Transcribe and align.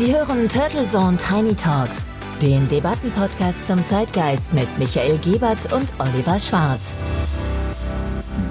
Sie 0.00 0.16
hören 0.16 0.48
Turtle 0.48 0.84
Zone 0.84 1.18
Tiny 1.18 1.54
Talks, 1.54 2.02
den 2.40 2.66
Debattenpodcast 2.68 3.66
zum 3.66 3.84
Zeitgeist 3.84 4.50
mit 4.54 4.66
Michael 4.78 5.18
Gebert 5.18 5.70
und 5.74 5.86
Oliver 5.98 6.40
Schwarz. 6.40 6.96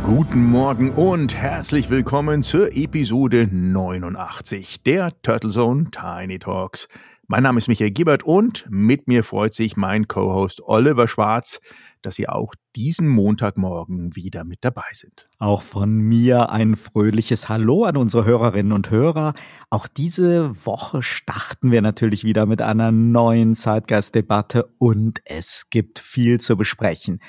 Guten 0.04 0.46
Morgen 0.46 0.92
und 0.92 1.34
herzlich 1.34 1.90
willkommen 1.90 2.44
zur 2.44 2.72
Episode 2.78 3.48
89 3.52 4.84
der 4.84 5.12
Turtle 5.24 5.50
Zone 5.50 5.90
Tiny 5.90 6.38
Talks. 6.38 6.88
Mein 7.26 7.42
Name 7.42 7.58
ist 7.58 7.68
Michael 7.68 7.94
Gebert 7.94 8.22
und 8.22 8.68
mit 8.70 9.08
mir 9.08 9.24
freut 9.24 9.56
sich 9.56 9.76
mein 9.76 10.08
Co-Host 10.08 10.62
Oliver 10.64 11.08
Schwarz, 11.08 11.60
dass 12.02 12.16
Sie 12.16 12.30
auch 12.30 12.54
diesen 12.76 13.08
Montagmorgen 13.08 14.16
wieder 14.16 14.44
mit 14.44 14.60
dabei 14.62 14.88
sind. 14.92 15.30
Auch 15.38 15.62
von 15.62 15.98
mir 15.98 16.52
ein 16.52 16.76
fröhliches 16.76 17.50
Hallo 17.50 17.84
an 17.84 17.98
unsere 17.98 18.26
Hörerinnen 18.26 18.72
und 18.72 18.90
Hörer. 18.90 19.34
Auch 19.70 19.88
diese 19.88 20.66
Woche 20.66 21.04
starten 21.04 21.72
wir 21.72 21.82
natürlich 21.82 22.24
wieder 22.24 22.46
mit 22.46 22.62
einer 22.62 22.92
neuen 22.92 23.56
Zeitgeistdebatte 23.56 24.74
und 24.78 25.22
es 25.26 25.70
gibt 25.70 26.00
viel 26.00 26.40
zu 26.40 26.58
besprechen. 26.58 27.20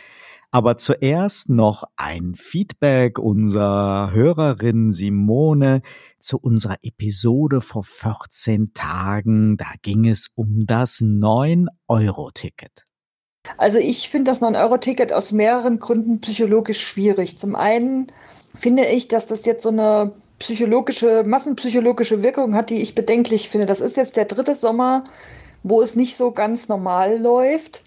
Aber 0.52 0.78
zuerst 0.78 1.48
noch 1.48 1.84
ein 1.96 2.34
Feedback 2.34 3.20
unserer 3.20 4.10
Hörerin 4.12 4.90
Simone 4.90 5.80
zu 6.18 6.38
unserer 6.38 6.76
Episode 6.82 7.60
vor 7.60 7.84
14 7.84 8.74
Tagen. 8.74 9.56
Da 9.56 9.68
ging 9.82 10.08
es 10.08 10.28
um 10.34 10.66
das 10.66 11.00
9-Euro-Ticket. 11.00 12.89
Also 13.56 13.78
ich 13.78 14.08
finde 14.08 14.30
das 14.30 14.40
9-Euro-Ticket 14.40 15.12
aus 15.12 15.32
mehreren 15.32 15.78
Gründen 15.78 16.20
psychologisch 16.20 16.80
schwierig. 16.80 17.38
Zum 17.38 17.56
einen 17.56 18.06
finde 18.58 18.86
ich, 18.86 19.08
dass 19.08 19.26
das 19.26 19.44
jetzt 19.44 19.62
so 19.62 19.68
eine 19.68 20.12
psychologische, 20.38 21.24
massenpsychologische 21.24 22.22
Wirkung 22.22 22.54
hat, 22.54 22.70
die 22.70 22.80
ich 22.80 22.94
bedenklich 22.94 23.48
finde. 23.48 23.66
Das 23.66 23.80
ist 23.80 23.96
jetzt 23.96 24.16
der 24.16 24.24
dritte 24.24 24.54
Sommer, 24.54 25.04
wo 25.62 25.82
es 25.82 25.94
nicht 25.94 26.16
so 26.16 26.30
ganz 26.30 26.68
normal 26.68 27.18
läuft 27.18 27.82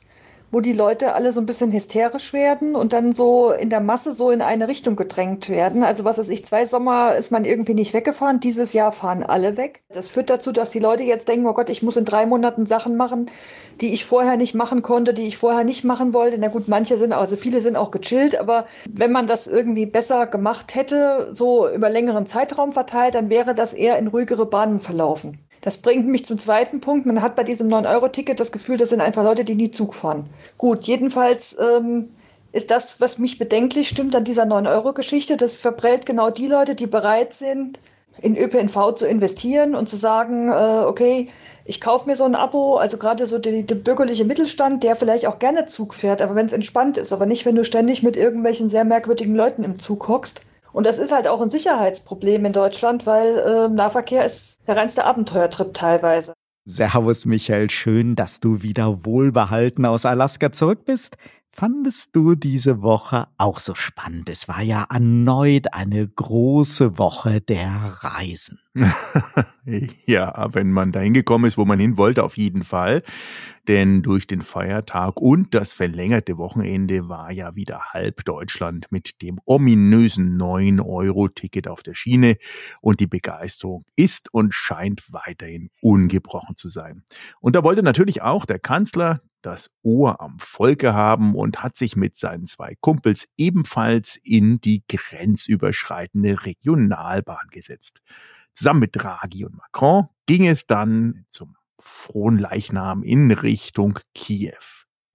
wo 0.54 0.62
die 0.62 0.74
Leute 0.74 1.16
alle 1.16 1.34
so 1.34 1.42
ein 1.42 1.48
bisschen 1.48 1.72
hysterisch 1.72 2.32
werden 2.32 2.76
und 2.76 2.94
dann 2.94 3.12
so 3.12 3.52
in 3.52 3.72
der 3.72 3.80
Masse 3.80 4.14
so 4.14 4.30
in 4.30 4.44
eine 4.44 4.68
Richtung 4.68 4.96
gedrängt 4.96 5.50
werden. 5.50 5.84
Also 5.84 6.06
was 6.06 6.20
weiß 6.20 6.30
ich, 6.30 6.46
zwei 6.46 6.68
Sommer 6.68 7.16
ist 7.16 7.32
man 7.32 7.44
irgendwie 7.44 7.74
nicht 7.74 7.96
weggefahren, 7.96 8.40
dieses 8.40 8.72
Jahr 8.72 8.92
fahren 8.92 9.24
alle 9.24 9.58
weg. 9.58 9.82
Das 9.90 10.10
führt 10.10 10.30
dazu, 10.30 10.52
dass 10.52 10.70
die 10.70 10.78
Leute 10.78 11.02
jetzt 11.02 11.28
denken, 11.28 11.48
oh 11.48 11.54
Gott, 11.56 11.72
ich 11.72 11.82
muss 11.82 11.98
in 11.98 12.06
drei 12.06 12.28
Monaten 12.28 12.68
Sachen 12.68 12.98
machen, 12.98 13.32
die 13.82 13.96
ich 13.96 14.06
vorher 14.06 14.38
nicht 14.38 14.54
machen 14.54 14.84
konnte, 14.84 15.16
die 15.16 15.26
ich 15.26 15.40
vorher 15.40 15.64
nicht 15.64 15.84
machen 15.84 16.14
wollte. 16.14 16.38
Na 16.38 16.50
gut, 16.50 16.68
manche 16.68 17.00
sind, 17.00 17.14
also 17.14 17.36
viele 17.36 17.60
sind 17.62 17.76
auch 17.76 17.90
gechillt, 17.90 18.40
aber 18.40 18.68
wenn 18.88 19.12
man 19.12 19.26
das 19.26 19.48
irgendwie 19.48 19.88
besser 19.88 20.28
gemacht 20.28 20.76
hätte, 20.76 21.30
so 21.34 21.68
über 21.68 21.90
längeren 21.90 22.28
Zeitraum 22.28 22.74
verteilt, 22.74 23.16
dann 23.16 23.32
wäre 23.32 23.56
das 23.56 23.74
eher 23.74 23.98
in 23.98 24.08
ruhigere 24.08 24.46
Bahnen 24.46 24.82
verlaufen. 24.82 25.40
Das 25.64 25.78
bringt 25.78 26.08
mich 26.08 26.26
zum 26.26 26.38
zweiten 26.38 26.82
Punkt. 26.82 27.06
Man 27.06 27.22
hat 27.22 27.38
bei 27.38 27.46
diesem 27.46 27.70
9-Euro-Ticket 27.70 28.38
das 28.38 28.52
Gefühl, 28.52 28.76
das 28.76 28.90
sind 28.90 29.00
einfach 29.00 29.24
Leute, 29.24 29.46
die 29.46 29.56
nie 29.56 29.72
Zug 29.72 29.94
fahren. 29.94 30.30
Gut, 30.58 30.84
jedenfalls 30.84 31.56
ähm, 31.58 32.10
ist 32.52 32.70
das, 32.70 33.00
was 33.00 33.18
mich 33.18 33.40
bedenklich 33.40 33.88
stimmt 33.88 34.14
an 34.14 34.26
dieser 34.26 34.44
9-Euro-Geschichte, 34.44 35.38
das 35.38 35.56
verprellt 35.56 36.06
genau 36.06 36.32
die 36.32 36.48
Leute, 36.48 36.76
die 36.76 36.86
bereit 36.86 37.34
sind, 37.34 37.80
in 38.22 38.36
ÖPNV 38.36 38.96
zu 38.96 39.08
investieren 39.08 39.74
und 39.74 39.88
zu 39.88 39.96
sagen, 39.96 40.50
äh, 40.50 40.86
okay, 40.86 41.30
ich 41.64 41.80
kaufe 41.80 42.10
mir 42.10 42.18
so 42.18 42.26
ein 42.26 42.36
Abo, 42.36 42.76
also 42.76 42.98
gerade 42.98 43.26
so 43.26 43.38
der, 43.38 43.64
bürgerliche 43.64 44.26
Mittelstand, 44.26 44.84
der 44.84 44.98
vielleicht 44.98 45.28
auch 45.28 45.40
gerne 45.40 45.66
Zug 45.68 45.94
fährt, 45.96 46.22
aber 46.22 46.36
wenn 46.36 46.48
es 46.48 46.54
entspannt 46.54 46.98
ist, 46.98 47.14
aber 47.14 47.26
nicht, 47.26 47.46
wenn 47.46 47.56
du 47.56 47.64
ständig 47.64 48.04
mit 48.04 48.18
irgendwelchen 48.18 48.70
sehr 48.70 48.84
merkwürdigen 48.84 49.36
Leuten 49.36 49.64
im 49.64 49.80
Zug 49.80 50.10
hockst. 50.10 50.42
Und 50.74 50.86
das 50.86 50.98
ist 50.98 51.12
halt 51.12 51.28
auch 51.28 51.40
ein 51.40 51.50
Sicherheitsproblem 51.50 52.46
in 52.46 52.54
Deutschland, 52.54 53.06
weil 53.06 53.38
äh, 53.38 53.70
Nahverkehr 53.70 54.26
ist 54.26 54.58
der 54.68 54.76
reinste 54.76 55.06
Abenteuertrip 55.06 55.74
teilweise. 55.74 56.34
Servus 56.66 57.26
Michael, 57.26 57.70
schön, 57.70 58.16
dass 58.16 58.40
du 58.40 58.64
wieder 58.64 59.06
wohlbehalten 59.06 59.86
aus 59.86 60.06
Alaska 60.06 60.52
zurück 60.52 60.86
bist. 60.86 61.18
Fandest 61.56 62.16
du 62.16 62.34
diese 62.34 62.82
Woche 62.82 63.28
auch 63.38 63.60
so 63.60 63.76
spannend? 63.76 64.28
Es 64.28 64.48
war 64.48 64.64
ja 64.64 64.88
erneut 64.90 65.72
eine 65.72 66.08
große 66.08 66.98
Woche 66.98 67.42
der 67.42 68.00
Reisen. 68.00 68.60
ja, 70.08 70.48
wenn 70.52 70.72
man 70.72 70.92
dahin 70.92 71.14
gekommen 71.14 71.46
ist, 71.46 71.56
wo 71.56 71.64
man 71.64 71.80
hin 71.80 71.96
wollte, 71.96 72.24
auf 72.24 72.38
jeden 72.38 72.64
Fall. 72.64 73.04
Denn 73.68 74.02
durch 74.02 74.26
den 74.26 74.42
Feiertag 74.42 75.22
und 75.22 75.54
das 75.54 75.74
verlängerte 75.74 76.40
Wochenende 76.40 77.08
war 77.08 77.32
ja 77.32 77.56
wieder 77.56 77.92
halb 77.92 78.26
Deutschland 78.26 78.92
mit 78.92 79.22
dem 79.22 79.40
ominösen 79.46 80.36
9-Euro-Ticket 80.42 81.68
auf 81.68 81.84
der 81.84 81.94
Schiene 81.94 82.38
und 82.82 83.00
die 83.00 83.08
Begeisterung 83.08 83.86
ist 83.96 84.34
und 84.34 84.56
scheint 84.56 85.04
weiterhin 85.14 85.70
ungebrochen 85.82 86.56
zu 86.56 86.68
sein. 86.68 87.04
Und 87.42 87.56
da 87.56 87.64
wollte 87.64 87.84
natürlich 87.84 88.24
auch 88.24 88.48
der 88.48 88.58
Kanzler 88.58 89.22
das 89.46 89.70
Ohr 89.84 90.22
am 90.22 90.40
Volke 90.40 90.94
haben 90.94 91.36
und 91.36 91.62
hat 91.64 91.78
sich 91.78 91.96
mit 91.96 92.16
seinen 92.18 92.48
zwei 92.48 92.76
Kumpels 92.80 93.28
ebenfalls 93.38 94.16
in 94.24 94.60
die 94.62 94.84
grenzüberschreitende 94.88 96.46
Regionalbahn 96.46 97.48
gesetzt. 97.52 98.02
Zusammen 98.54 98.82
mit 98.82 98.96
Draghi 98.96 99.46
und 99.46 99.56
Macron 99.56 100.08
ging 100.26 100.48
es 100.48 100.66
dann 100.66 101.26
zum 101.30 101.56
Fronleichnam 101.80 103.04
in 103.04 103.32
Richtung 103.32 104.00
Kiew. 104.16 104.54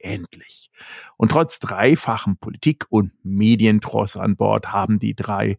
Endlich. 0.01 0.71
Und 1.17 1.33
trotz 1.33 1.59
dreifachen 1.59 2.37
Politik- 2.37 2.87
und 2.89 3.13
Medientross 3.25 4.17
an 4.17 4.37
Bord 4.37 4.73
haben 4.73 5.01
die 5.01 5.15
drei 5.15 5.59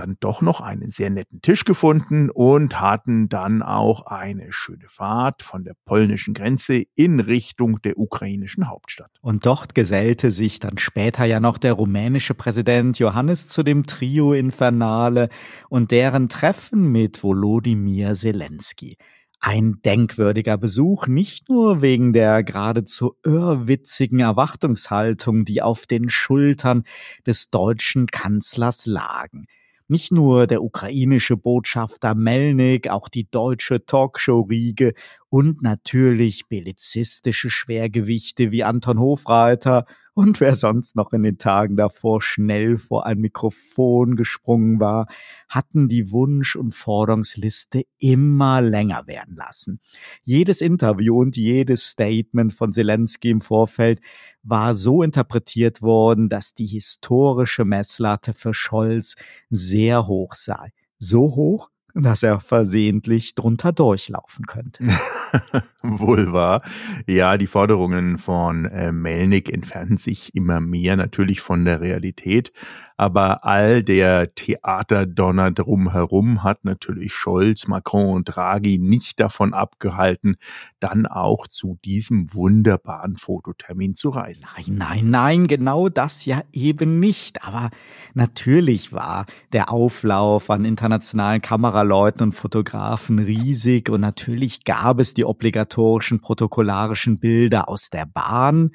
dann 0.00 0.16
doch 0.18 0.40
noch 0.40 0.62
einen 0.62 0.90
sehr 0.90 1.10
netten 1.10 1.42
Tisch 1.42 1.66
gefunden 1.66 2.30
und 2.30 2.80
hatten 2.80 3.28
dann 3.28 3.62
auch 3.62 4.06
eine 4.06 4.50
schöne 4.50 4.88
Fahrt 4.88 5.42
von 5.42 5.62
der 5.62 5.74
polnischen 5.84 6.32
Grenze 6.32 6.84
in 6.94 7.20
Richtung 7.20 7.82
der 7.82 7.98
ukrainischen 7.98 8.68
Hauptstadt. 8.68 9.10
Und 9.20 9.44
dort 9.44 9.74
gesellte 9.74 10.30
sich 10.30 10.58
dann 10.58 10.78
später 10.78 11.26
ja 11.26 11.38
noch 11.38 11.58
der 11.58 11.74
rumänische 11.74 12.34
Präsident 12.34 12.98
Johannes 12.98 13.46
zu 13.48 13.62
dem 13.62 13.84
Trio 13.84 14.32
Infernale 14.32 15.28
und 15.68 15.90
deren 15.90 16.30
Treffen 16.30 16.90
mit 16.90 17.22
Volodymyr 17.22 18.14
Zelensky. 18.14 18.96
Ein 19.38 19.80
denkwürdiger 19.84 20.56
Besuch, 20.56 21.06
nicht 21.06 21.48
nur 21.50 21.82
wegen 21.82 22.12
der 22.12 22.42
geradezu 22.42 23.16
irrwitzigen 23.24 24.20
Erwartungshaltung, 24.20 25.44
die 25.44 25.60
auf 25.60 25.86
den 25.86 26.08
Schultern 26.08 26.84
des 27.26 27.50
deutschen 27.50 28.06
Kanzlers 28.06 28.86
lagen. 28.86 29.46
Nicht 29.90 30.12
nur 30.12 30.46
der 30.46 30.62
ukrainische 30.62 31.36
Botschafter 31.36 32.14
Melnik, 32.14 32.88
auch 32.88 33.08
die 33.08 33.28
deutsche 33.28 33.84
Talkshow-Riege 33.84 34.94
und 35.30 35.62
natürlich 35.62 36.46
belizistische 36.46 37.50
Schwergewichte 37.50 38.52
wie 38.52 38.62
Anton 38.62 39.00
Hofreiter 39.00 39.86
und 40.20 40.38
wer 40.38 40.54
sonst 40.54 40.96
noch 40.96 41.14
in 41.14 41.22
den 41.22 41.38
Tagen 41.38 41.76
davor 41.76 42.20
schnell 42.20 42.76
vor 42.76 43.06
ein 43.06 43.20
Mikrofon 43.20 44.16
gesprungen 44.16 44.78
war, 44.78 45.06
hatten 45.48 45.88
die 45.88 46.12
Wunsch- 46.12 46.56
und 46.56 46.74
Forderungsliste 46.74 47.84
immer 47.98 48.60
länger 48.60 49.06
werden 49.06 49.34
lassen. 49.34 49.80
Jedes 50.22 50.60
Interview 50.60 51.18
und 51.18 51.38
jedes 51.38 51.88
Statement 51.88 52.52
von 52.52 52.70
Zelensky 52.70 53.30
im 53.30 53.40
Vorfeld 53.40 54.02
war 54.42 54.74
so 54.74 55.02
interpretiert 55.02 55.80
worden, 55.80 56.28
dass 56.28 56.52
die 56.52 56.66
historische 56.66 57.64
Messlatte 57.64 58.34
für 58.34 58.52
Scholz 58.52 59.16
sehr 59.48 60.06
hoch 60.06 60.34
sei. 60.34 60.70
So 60.98 61.34
hoch, 61.34 61.70
dass 61.94 62.22
er 62.22 62.40
versehentlich 62.40 63.34
drunter 63.34 63.72
durchlaufen 63.72 64.46
könnte. 64.46 64.84
Wohl 65.82 66.32
wahr. 66.32 66.62
Ja, 67.06 67.36
die 67.36 67.46
Forderungen 67.46 68.18
von 68.18 68.64
äh, 68.66 68.92
Melnik 68.92 69.52
entfernen 69.52 69.96
sich 69.96 70.34
immer 70.34 70.60
mehr 70.60 70.96
natürlich 70.96 71.40
von 71.40 71.64
der 71.64 71.80
Realität. 71.80 72.52
Aber 73.00 73.46
all 73.46 73.82
der 73.82 74.34
Theaterdonner 74.34 75.52
drumherum 75.52 76.42
hat 76.42 76.66
natürlich 76.66 77.14
Scholz, 77.14 77.66
Macron 77.66 78.14
und 78.14 78.24
Draghi 78.24 78.76
nicht 78.76 79.20
davon 79.20 79.54
abgehalten, 79.54 80.36
dann 80.80 81.06
auch 81.06 81.46
zu 81.46 81.78
diesem 81.82 82.34
wunderbaren 82.34 83.16
Fototermin 83.16 83.94
zu 83.94 84.10
reisen. 84.10 84.44
Nein, 84.54 84.76
nein, 84.76 85.10
nein, 85.10 85.46
genau 85.46 85.88
das 85.88 86.26
ja 86.26 86.42
eben 86.52 87.00
nicht. 87.00 87.42
Aber 87.48 87.70
natürlich 88.12 88.92
war 88.92 89.24
der 89.54 89.72
Auflauf 89.72 90.50
an 90.50 90.66
internationalen 90.66 91.40
Kameraleuten 91.40 92.24
und 92.24 92.32
Fotografen 92.34 93.18
riesig 93.18 93.88
und 93.88 94.02
natürlich 94.02 94.64
gab 94.64 95.00
es 95.00 95.14
die 95.14 95.19
obligatorischen 95.24 96.20
protokollarischen 96.20 97.18
Bilder 97.18 97.68
aus 97.68 97.90
der 97.90 98.06
Bahn 98.06 98.72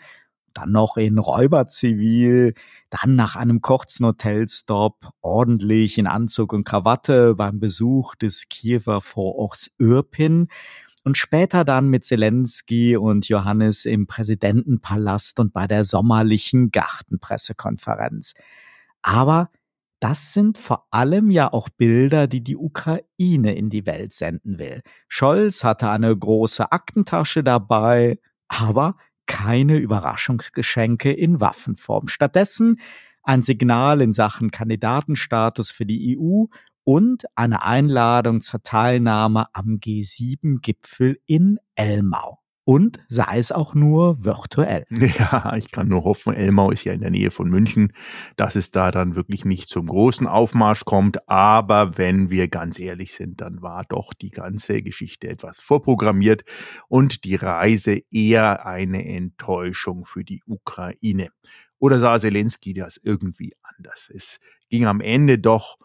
dann 0.56 0.72
noch 0.72 0.98
in 0.98 1.20
Räuberzivil, 1.20 2.54
dann 2.90 3.16
nach 3.16 3.36
einem 3.36 3.62
kurzen 3.62 4.06
Hotelstop 4.06 5.10
ordentlich 5.22 5.98
in 5.98 6.08
Anzug 6.08 6.54
und 6.54 6.64
Krawatte 6.64 7.36
beim 7.36 7.60
Besuch 7.60 8.16
des 8.16 8.48
Kiewer 8.50 9.02
Vororts 9.02 9.70
Irpin 9.78 10.48
und 11.04 11.18
später 11.18 11.66
dann 11.66 11.90
mit 11.90 12.06
Zelensky 12.06 12.98
und 12.98 13.28
Johannes 13.28 13.86
im 13.86 14.08
Präsidentenpalast 14.08 15.40
und 15.40 15.54
bei 15.54 15.68
der 15.68 15.84
sommerlichen 15.84 16.72
Gartenpressekonferenz. 16.72 18.34
Aber 19.02 19.52
das 20.00 20.34
sind 20.34 20.58
vor 20.58 20.88
allem 20.92 21.32
ja 21.32 21.52
auch 21.52 21.70
Bilder, 21.70 22.28
die 22.28 22.44
die 22.44 22.58
Ukraine 22.58 23.56
in 23.56 23.70
die 23.70 23.86
Welt 23.86 24.14
senden 24.14 24.60
will. 24.60 24.82
Scholz 25.08 25.64
hatte 25.64 25.90
eine 25.90 26.16
große 26.16 26.72
Aktentasche 26.72 27.44
dabei, 27.44 28.20
aber 28.48 28.98
keine 29.26 29.78
Überraschungsgeschenke 29.78 31.12
in 31.12 31.40
Waffenform. 31.40 32.08
Stattdessen 32.08 32.80
ein 33.24 33.42
Signal 33.42 34.02
in 34.02 34.14
Sachen 34.14 34.52
Kandidatenstatus 34.52 35.72
für 35.72 35.86
die 35.86 36.18
EU 36.18 36.46
und 36.84 37.26
eine 37.36 37.64
Einladung 37.64 38.42
zur 38.42 38.62
Teilnahme 38.62 39.48
am 39.54 39.80
G7-Gipfel 39.80 41.20
in 41.26 41.58
Elmau 41.74 42.45
und 42.66 43.00
sei 43.08 43.38
es 43.38 43.52
auch 43.52 43.74
nur 43.74 44.26
virtuell. 44.26 44.86
Ja, 45.18 45.56
ich 45.56 45.72
kann 45.72 45.88
nur 45.88 46.04
hoffen, 46.04 46.34
Elmau 46.34 46.72
ist 46.72 46.84
ja 46.84 46.92
in 46.92 47.02
der 47.02 47.12
Nähe 47.12 47.32
von 47.32 47.48
München, 47.50 47.94
dass 48.36 48.56
es 48.56 48.72
da 48.72 48.92
dann 48.92 49.16
wirklich 49.16 49.46
nicht 49.46 49.70
zum 49.70 49.88
großen 49.88 50.28
Aufmarsch 50.28 50.84
kommt. 50.84 51.30
Aber 51.30 51.98
wenn 51.98 52.30
wir 52.30 52.48
ganz 52.48 52.80
ehrlich 52.80 53.14
sind, 53.14 53.40
dann 53.40 53.62
war 53.62 53.86
doch 53.88 54.14
die 54.14 54.32
ganze 54.32 54.82
Geschichte 54.82 55.30
etwas 55.30 55.60
vorprogrammiert 55.60 56.44
und 56.90 57.24
die 57.24 57.36
Reise 57.36 58.02
eher 58.12 58.66
eine 58.66 59.06
Enttäuschung 59.06 60.06
für 60.06 60.24
die 60.24 60.42
Ukraine. 60.48 61.30
Oder 61.78 62.00
sah 62.00 62.18
Zelensky 62.18 62.74
das 62.74 62.98
irgendwie 63.02 63.54
anders? 63.62 64.12
Es 64.14 64.40
ging 64.70 64.86
am 64.86 65.02
Ende 65.02 65.38
doch 65.38 65.78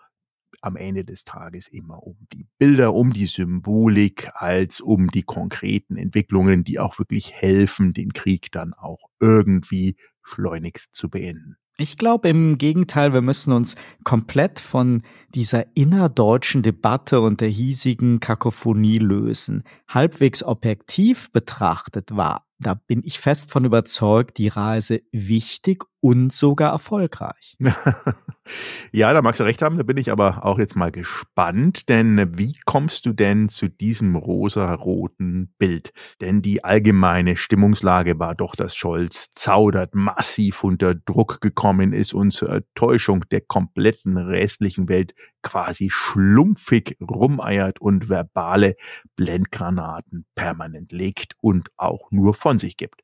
am 0.61 0.77
Ende 0.77 1.05
des 1.05 1.25
Tages 1.25 1.69
immer 1.69 2.03
um 2.03 2.17
die 2.33 2.47
Bilder, 2.59 2.95
um 2.95 3.12
die 3.12 3.27
Symbolik, 3.27 4.31
als 4.35 4.81
um 4.81 5.11
die 5.11 5.23
konkreten 5.23 5.97
Entwicklungen, 5.97 6.65
die 6.65 6.79
auch 6.79 6.99
wirklich 6.99 7.33
helfen, 7.33 7.93
den 7.93 8.12
Krieg 8.12 8.53
dann 8.53 8.75
auch 8.75 9.09
irgendwie 9.21 9.97
schleunigst 10.23 10.95
zu 10.95 11.09
beenden. 11.09 11.57
Ich 11.77 11.97
glaube 11.97 12.29
im 12.29 12.59
Gegenteil, 12.59 13.15
wir 13.15 13.23
müssen 13.23 13.53
uns 13.53 13.75
komplett 14.05 14.61
von 14.61 15.03
dieser 15.35 15.75
innerdeutschen 15.75 16.63
Debatte 16.63 17.21
und 17.21 17.41
der 17.41 17.49
hiesigen 17.49 18.21
Kakophonie 18.21 18.99
lösen. 18.99 19.65
Halbwegs 19.89 20.43
objektiv 20.43 21.33
betrachtet 21.33 22.15
war 22.15 22.45
da 22.61 22.75
bin 22.75 23.03
ich 23.05 23.19
fest 23.19 23.51
von 23.51 23.65
überzeugt, 23.65 24.39
die 24.39 24.49
Reise 24.49 25.01
wichtig 25.13 25.85
und 26.00 26.32
sogar 26.32 26.73
erfolgreich. 26.73 27.56
ja, 28.93 29.12
da 29.12 29.23
magst 29.23 29.41
du 29.41 29.44
recht 29.44 29.61
haben, 29.62 29.76
da 29.76 29.82
bin 29.82 29.97
ich 29.97 30.11
aber 30.11 30.44
auch 30.44 30.58
jetzt 30.58 30.76
mal 30.76 30.91
gespannt, 30.91 31.88
denn 31.88 32.38
wie 32.38 32.55
kommst 32.64 33.06
du 33.06 33.12
denn 33.12 33.49
zu 33.49 33.69
diesem 33.69 34.17
rosa-roten 34.17 35.52
Bild? 35.58 35.93
Denn 36.20 36.43
die 36.43 36.64
allgemeine 36.64 37.37
Stimmungslage 37.37 38.19
war 38.19 38.35
doch, 38.35 38.56
dass 38.56 38.75
Scholz 38.75 39.32
zaudert, 39.32 39.94
massiv 39.94 40.64
unter 40.64 40.94
Druck 40.94 41.41
gekommen 41.41 41.93
ist 41.93 42.14
und 42.14 42.32
zur 42.32 42.50
Enttäuschung 42.50 43.25
der 43.31 43.43
kompletten 43.43 44.17
restlichen 44.17 44.88
Welt 44.88 45.14
quasi 45.43 45.88
schlumpfig 45.91 46.96
rumeiert 47.00 47.81
und 47.81 48.08
verbale 48.08 48.76
Blendgranaten 49.17 50.25
permanent 50.35 50.93
legt 50.93 51.35
und 51.41 51.69
auch 51.76 52.11
nur 52.11 52.35
von 52.35 52.58
sich 52.58 52.76
gibt. 52.76 53.03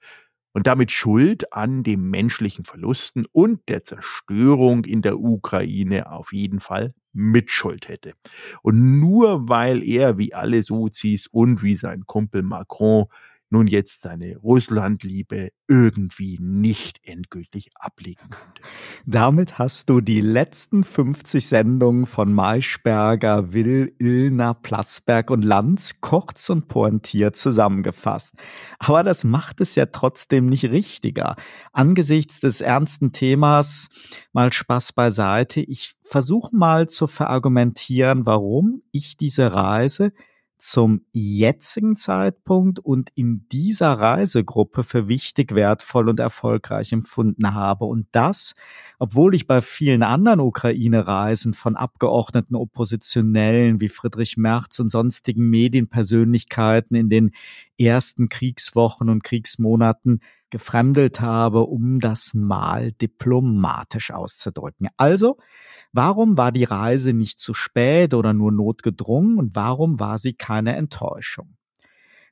Und 0.57 0.67
damit 0.67 0.91
Schuld 0.91 1.53
an 1.53 1.83
den 1.83 2.09
menschlichen 2.09 2.65
Verlusten 2.65 3.27
und 3.31 3.69
der 3.69 3.85
Zerstörung 3.85 4.87
in 4.87 5.03
der 5.03 5.19
Ukraine 5.21 6.11
auf 6.11 6.33
jeden 6.33 6.61
Fall 6.61 6.95
Mitschuld 7.13 7.89
hätte. 7.89 8.15
Und 8.63 8.99
nur 8.99 9.51
weil 9.51 9.87
er 9.87 10.17
wie 10.17 10.33
alle 10.33 10.63
Sozis 10.63 11.27
und 11.27 11.63
wie 11.63 11.77
sein 11.77 12.07
Kumpel 12.07 12.41
Macron 12.41 13.05
nun 13.51 13.67
jetzt 13.67 14.03
seine 14.03 14.37
Russlandliebe 14.39 15.51
irgendwie 15.69 16.39
nicht 16.41 17.01
endgültig 17.05 17.71
ablegen 17.75 18.31
könnte. 18.31 18.63
Damit 19.05 19.59
hast 19.59 19.89
du 19.89 20.01
die 20.01 20.21
letzten 20.21 20.85
50 20.85 21.47
Sendungen 21.47 22.07
von 22.07 22.33
Maischberger, 22.33 23.53
Will, 23.53 23.95
Illner, 23.99 24.55
Plasberg 24.55 25.31
und 25.31 25.43
Lanz 25.43 26.01
kurz 26.01 26.51
und 26.51 26.69
pointiert 26.69 27.37
zusammengefasst. 27.37 28.35
Aber 28.79 29.03
das 29.03 29.25
macht 29.25 29.61
es 29.61 29.75
ja 29.75 29.87
trotzdem 29.87 30.47
nicht 30.47 30.65
richtiger. 30.65 31.37
Angesichts 31.73 32.41
des 32.41 32.61
ernsten 32.61 33.13
Themas 33.13 33.89
mal 34.33 34.53
Spaß 34.53 34.93
beiseite. 34.93 35.61
Ich 35.61 35.95
versuche 36.03 36.55
mal 36.55 36.89
zu 36.89 37.07
verargumentieren, 37.07 38.27
warum 38.27 38.83
ich 38.93 39.17
diese 39.17 39.53
Reise 39.53 40.13
zum 40.59 41.03
jetzigen 41.13 41.97
Zeitpunkt 41.97 42.79
und 42.79 43.11
in 43.15 43.47
dieser 43.53 43.93
Reisegruppe 43.93 44.85
für 44.85 45.09
wichtig, 45.09 45.55
wertvoll 45.55 46.09
und 46.09 46.19
erfolgreich 46.19 46.93
empfunden 46.93 47.55
habe. 47.55 47.85
Und 47.85 48.07
das, 48.13 48.55
obwohl 48.99 49.35
ich 49.35 49.47
bei 49.47 49.61
vielen 49.61 50.03
anderen 50.03 50.41
Ukraine-Reisen 50.41 51.53
von 51.53 51.77
Abgeordneten 51.77 52.55
Oppositionellen 52.55 53.81
wie 53.81 53.89
Friedrich 53.89 54.37
Merz 54.37 54.79
und 54.79 54.91
sonstigen 54.91 55.49
Medienpersönlichkeiten 55.51 56.97
in 56.97 57.11
den 57.11 57.33
ersten 57.79 58.29
Kriegswochen 58.29 59.11
und 59.11 59.23
Kriegsmonaten 59.23 60.21
gefremdelt 60.51 61.21
habe, 61.21 61.65
um 61.65 61.99
das 61.99 62.33
mal 62.35 62.93
diplomatisch 62.93 64.11
auszudrücken. 64.11 64.89
Also, 64.97 65.39
warum 65.93 66.37
war 66.37 66.53
die 66.53 66.65
Reise 66.65 67.13
nicht 67.13 67.41
zu 67.41 67.55
spät 67.55 68.15
oder 68.15 68.33
nur 68.33 68.53
notgedrungen 68.53 69.39
und 69.39 69.55
warum 69.55 69.99
war 69.99 70.19
sie 70.19 70.35
keine 70.35 70.77
Enttäuschung? 70.77 71.57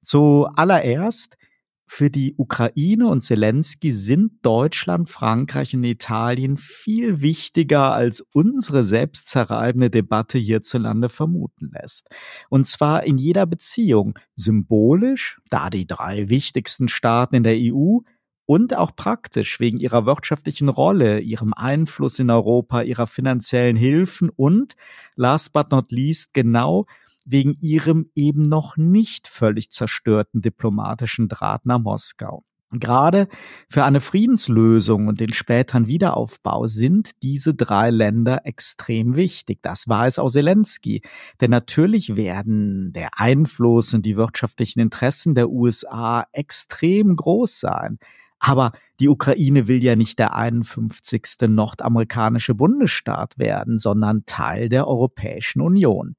Zuallererst, 0.03 1.37
für 1.87 2.11
die 2.11 2.35
Ukraine 2.37 3.09
und 3.09 3.23
Zelensky 3.23 3.93
sind 3.93 4.45
Deutschland, 4.45 5.09
Frankreich 5.09 5.75
und 5.75 5.85
Italien 5.85 6.57
viel 6.57 7.21
wichtiger, 7.21 7.93
als 7.93 8.21
unsere 8.33 8.85
selbstzerreibende 8.85 9.91
Debatte 9.91 10.39
hierzulande 10.39 11.09
vermuten 11.09 11.71
lässt. 11.73 12.09
Und 12.49 12.67
zwar 12.67 13.05
in 13.05 13.19
jeder 13.19 13.47
Beziehung. 13.47 14.19
Symbolisch, 14.35 15.41
da 15.51 15.71
die 15.71 15.87
drei 15.87 16.29
wichtigsten 16.29 16.89
Staaten 16.89 17.37
in 17.37 17.43
der 17.43 17.57
EU, 17.57 18.01
und 18.47 18.77
auch 18.77 18.95
praktisch 18.95 19.59
wegen 19.59 19.79
ihrer 19.79 20.05
wirtschaftlichen 20.07 20.69
Rolle, 20.69 21.21
ihrem 21.21 21.55
Einfluss 21.55 22.19
in 22.19 22.31
Europa, 22.31 22.83
ihrer 22.83 23.07
finanziellen 23.07 23.77
Hilfen 23.77 24.29
und, 24.29 24.75
last 25.17 25.53
but 25.53 25.71
not 25.71 25.91
least, 25.91 26.35
genau 26.35 26.87
wegen 27.25 27.57
ihrem 27.61 28.11
eben 28.15 28.43
noch 28.43 28.77
nicht 28.77 29.29
völlig 29.29 29.71
zerstörten 29.71 30.43
diplomatischen 30.43 31.29
Draht 31.29 31.67
nach 31.67 31.79
Moskau. 31.79 32.45
Gerade 32.81 33.29
für 33.69 33.85
eine 33.85 34.01
Friedenslösung 34.01 35.07
und 35.07 35.21
den 35.21 35.33
späteren 35.33 35.87
Wiederaufbau 35.87 36.67
sind 36.67 37.23
diese 37.23 37.55
drei 37.55 37.91
Länder 37.91 38.47
extrem 38.47 39.17
wichtig. 39.17 39.61
Das 39.63 39.89
war 39.89 40.07
es 40.07 40.19
auch 40.19 40.31
Zelensky. 40.31 41.03
Denn 41.41 41.51
natürlich 41.51 42.17
werden 42.17 42.93
der 42.93 43.21
Einfluss 43.21 43.95
und 43.95 44.05
die 44.05 44.17
wirtschaftlichen 44.17 44.81
Interessen 44.81 45.35
der 45.35 45.51
USA 45.51 46.27
extrem 46.33 47.15
groß 47.15 47.61
sein. 47.61 47.99
Aber 48.41 48.73
die 49.01 49.09
Ukraine 49.09 49.69
will 49.69 49.83
ja 49.83 49.97
nicht 49.97 50.19
der 50.19 50.35
51. 50.35 51.49
nordamerikanische 51.49 52.55
Bundesstaat 52.55 53.39
werden, 53.39 53.79
sondern 53.79 54.27
Teil 54.27 54.69
der 54.69 54.87
Europäischen 54.87 55.61
Union. 55.61 56.17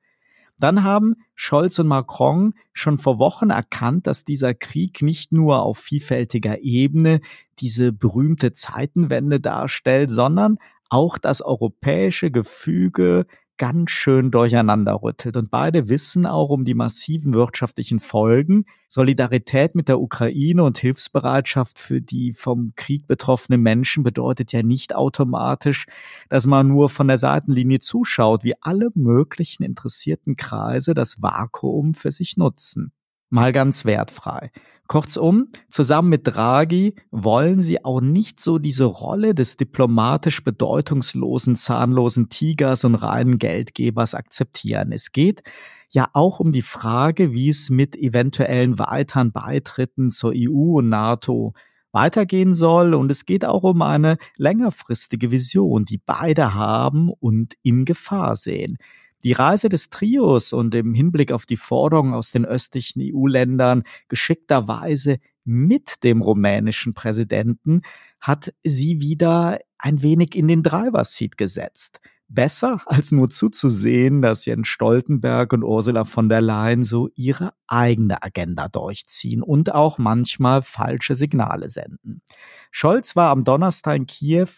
Dann 0.60 0.84
haben 0.84 1.16
Scholz 1.34 1.80
und 1.80 1.88
Macron 1.88 2.54
schon 2.74 2.98
vor 2.98 3.20
Wochen 3.20 3.50
erkannt, 3.50 4.08
dass 4.08 4.24
dieser 4.24 4.54
Krieg 4.54 5.02
nicht 5.02 5.32
nur 5.32 5.64
auf 5.64 5.78
vielfältiger 5.78 6.60
Ebene 6.62 7.20
diese 7.60 7.92
berühmte 7.92 8.54
Zeitenwende 8.54 9.40
darstellt, 9.40 10.12
sondern 10.12 10.58
auch 10.90 11.18
das 11.18 11.42
europäische 11.42 12.32
Gefüge 12.32 13.26
ganz 13.58 13.92
schön 13.92 14.32
durcheinander 14.32 15.02
rüttelt. 15.02 15.38
Und 15.38 15.52
beide 15.52 15.90
wissen 15.90 16.26
auch 16.26 16.50
um 16.50 16.66
die 16.66 16.74
massiven 16.74 17.34
wirtschaftlichen 17.34 18.00
Folgen. 18.00 18.66
Solidarität 18.90 19.76
mit 19.76 19.88
der 19.88 20.00
Ukraine 20.00 20.64
und 20.64 20.78
Hilfsbereitschaft 20.78 21.80
für 21.80 22.02
die 22.02 22.34
vom 22.34 22.74
Krieg 22.76 23.08
betroffenen 23.08 23.62
Menschen 23.62 24.04
bedeutet 24.04 24.52
ja 24.52 24.64
nicht 24.64 24.96
automatisch, 24.96 25.86
dass 26.30 26.46
man 26.46 26.68
nur 26.68 26.90
von 26.90 27.08
der 27.08 27.18
Seitenlinie 27.18 27.80
zuschaut, 27.80 28.44
wie 28.44 28.54
alle 28.62 28.90
möglichen 28.94 29.64
interessierten 29.64 30.36
Kreise 30.36 30.94
das 30.94 31.22
Vakuum 31.22 31.94
für 31.94 32.12
sich 32.12 32.38
nutzen. 32.38 32.92
Mal 33.30 33.52
ganz 33.52 33.86
wertfrei. 33.86 34.52
Kurzum, 34.88 35.48
zusammen 35.70 36.10
mit 36.10 36.28
Draghi 36.28 36.96
wollen 37.12 37.64
sie 37.64 37.84
auch 37.84 38.02
nicht 38.02 38.40
so 38.40 38.60
diese 38.60 38.86
Rolle 38.86 39.34
des 39.34 39.58
diplomatisch 39.58 40.44
bedeutungslosen, 40.44 41.56
zahnlosen 41.56 42.30
Tigers 42.30 42.84
und 42.84 42.96
reinen 42.96 43.40
Geldgebers 43.40 44.14
akzeptieren. 44.14 44.92
Es 44.92 45.12
geht 45.12 45.42
ja 45.90 46.08
auch 46.14 46.40
um 46.40 46.52
die 46.52 46.62
Frage, 46.62 47.34
wie 47.34 47.50
es 47.50 47.70
mit 47.70 47.96
eventuellen 47.96 48.78
weiteren 48.78 49.32
Beitritten 49.32 50.10
zur 50.10 50.34
EU 50.36 50.78
und 50.78 50.90
NATO 50.90 51.54
weitergehen 51.92 52.54
soll. 52.54 52.94
Und 52.94 53.10
es 53.10 53.26
geht 53.26 53.46
auch 53.46 53.64
um 53.64 53.82
eine 53.82 54.18
längerfristige 54.36 55.32
Vision, 55.32 55.86
die 55.86 55.98
beide 55.98 56.54
haben 56.54 57.10
und 57.10 57.56
in 57.64 57.86
Gefahr 57.86 58.36
sehen. 58.36 58.78
Die 59.26 59.34
Reise 59.34 59.70
des 59.70 59.90
Trios 59.90 60.54
und 60.54 60.76
im 60.76 60.94
Hinblick 60.94 61.32
auf 61.32 61.48
die 61.48 61.58
Forderungen 61.58 62.14
aus 62.14 62.30
den 62.30 62.46
östlichen 62.46 63.02
EU-Ländern 63.02 63.82
geschickterweise 64.08 65.18
mit 65.44 66.04
dem 66.04 66.22
rumänischen 66.22 66.94
Präsidenten 66.94 67.82
hat 68.20 68.54
sie 68.64 69.02
wieder 69.02 69.58
ein 69.80 70.04
wenig 70.04 70.36
in 70.36 70.48
den 70.48 70.62
Driver-Seat 70.62 71.38
gesetzt. 71.38 72.02
besser, 72.28 72.82
als 72.86 73.12
nur 73.12 73.32
zuzusehen, 73.32 74.22
dass 74.22 74.46
Jens 74.46 74.68
Stoltenberg 74.68 75.54
und 75.54 75.64
Ursula 75.64 76.06
von 76.06 76.30
der 76.30 76.42
Leyen 76.42 76.84
so 76.84 77.10
ihre 77.16 77.54
eigene 77.68 78.22
Agenda 78.22 78.68
durchziehen 78.68 79.42
und 79.42 79.74
auch 79.74 79.98
manchmal 79.98 80.62
falsche 80.62 81.16
Signale 81.16 81.72
senden. 81.72 82.22
Scholz 82.70 83.16
war 83.16 83.32
am 83.32 83.44
Donnerstag 83.44 83.96
in 83.96 84.06
Kiew 84.06 84.50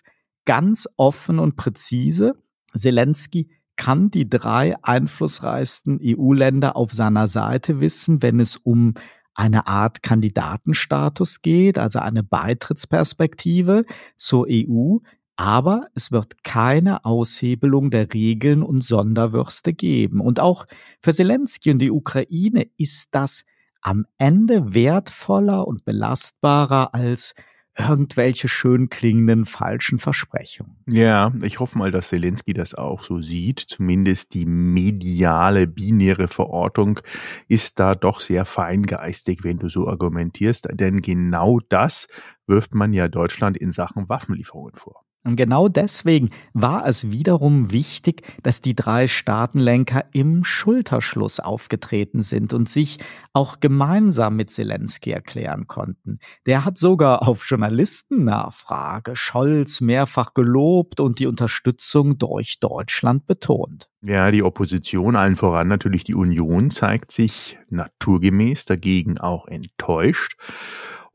ganz 0.43 0.89
offen 0.97 1.39
und 1.39 1.55
präzise. 1.55 2.35
Zelensky 2.73 3.49
kann 3.77 4.11
die 4.11 4.29
drei 4.29 4.75
einflussreichsten 4.81 5.99
EU-Länder 6.03 6.75
auf 6.75 6.91
seiner 6.91 7.27
Seite 7.27 7.79
wissen, 7.79 8.21
wenn 8.21 8.39
es 8.39 8.57
um 8.57 8.95
eine 9.33 9.67
Art 9.67 10.01
Kandidatenstatus 10.03 11.41
geht, 11.41 11.77
also 11.77 11.99
eine 11.99 12.23
Beitrittsperspektive 12.23 13.85
zur 14.17 14.47
EU, 14.49 14.97
aber 15.37 15.85
es 15.93 16.11
wird 16.11 16.43
keine 16.43 17.05
Aushebelung 17.05 17.91
der 17.91 18.11
Regeln 18.11 18.63
und 18.63 18.83
Sonderwürste 18.83 19.73
geben. 19.73 20.19
Und 20.19 20.39
auch 20.39 20.65
für 20.99 21.13
Zelensky 21.13 21.71
und 21.71 21.79
die 21.79 21.91
Ukraine 21.91 22.67
ist 22.77 23.09
das 23.11 23.43
am 23.81 24.07
Ende 24.17 24.73
wertvoller 24.73 25.67
und 25.67 25.85
belastbarer 25.85 26.95
als 26.95 27.35
irgendwelche 27.77 28.47
schön 28.47 28.89
klingenden 28.89 29.45
falschen 29.45 29.99
Versprechungen. 29.99 30.77
Ja, 30.87 31.31
ich 31.43 31.59
hoffe 31.59 31.77
mal, 31.77 31.91
dass 31.91 32.09
Zelensky 32.09 32.53
das 32.53 32.73
auch 32.73 33.01
so 33.01 33.21
sieht. 33.21 33.59
Zumindest 33.59 34.33
die 34.33 34.45
mediale 34.45 35.67
binäre 35.67 36.27
Verortung 36.27 36.99
ist 37.47 37.79
da 37.79 37.95
doch 37.95 38.19
sehr 38.19 38.45
feingeistig, 38.45 39.43
wenn 39.43 39.59
du 39.59 39.69
so 39.69 39.87
argumentierst. 39.87 40.67
Denn 40.71 41.01
genau 41.01 41.59
das 41.69 42.07
wirft 42.47 42.73
man 42.73 42.93
ja 42.93 43.07
Deutschland 43.07 43.57
in 43.57 43.71
Sachen 43.71 44.09
Waffenlieferungen 44.09 44.75
vor. 44.75 45.06
Und 45.27 45.35
genau 45.35 45.67
deswegen 45.67 46.29
war 46.53 46.87
es 46.87 47.11
wiederum 47.11 47.73
wichtig, 47.73 48.21
dass 48.43 48.61
die 48.61 48.75
drei 48.75 49.09
Staatenlenker 49.09 50.05
im 50.13 50.45
Schulterschluss 50.45 51.41
aufgetreten 51.41 52.21
sind 52.21 52.53
und 52.53 52.69
sich 52.69 52.99
auch 53.33 53.59
gemeinsam 53.59 54.37
mit 54.37 54.51
Zelensky 54.51 55.11
erklären 55.11 55.67
konnten. 55.67 56.19
Der 56.45 56.63
hat 56.63 56.77
sogar 56.77 57.27
auf 57.27 57.43
Journalistennachfrage 57.45 59.17
Scholz 59.17 59.81
mehrfach 59.81 60.33
gelobt 60.33 61.01
und 61.01 61.19
die 61.19 61.27
Unterstützung 61.27 62.17
durch 62.17 62.61
Deutschland 62.61 63.27
betont. 63.27 63.89
Ja, 64.01 64.31
die 64.31 64.43
Opposition, 64.43 65.17
allen 65.17 65.35
voran 65.35 65.67
natürlich 65.67 66.05
die 66.05 66.15
Union, 66.15 66.71
zeigt 66.71 67.11
sich 67.11 67.57
naturgemäß 67.69 68.63
dagegen 68.63 69.19
auch 69.19 69.45
enttäuscht. 69.47 70.37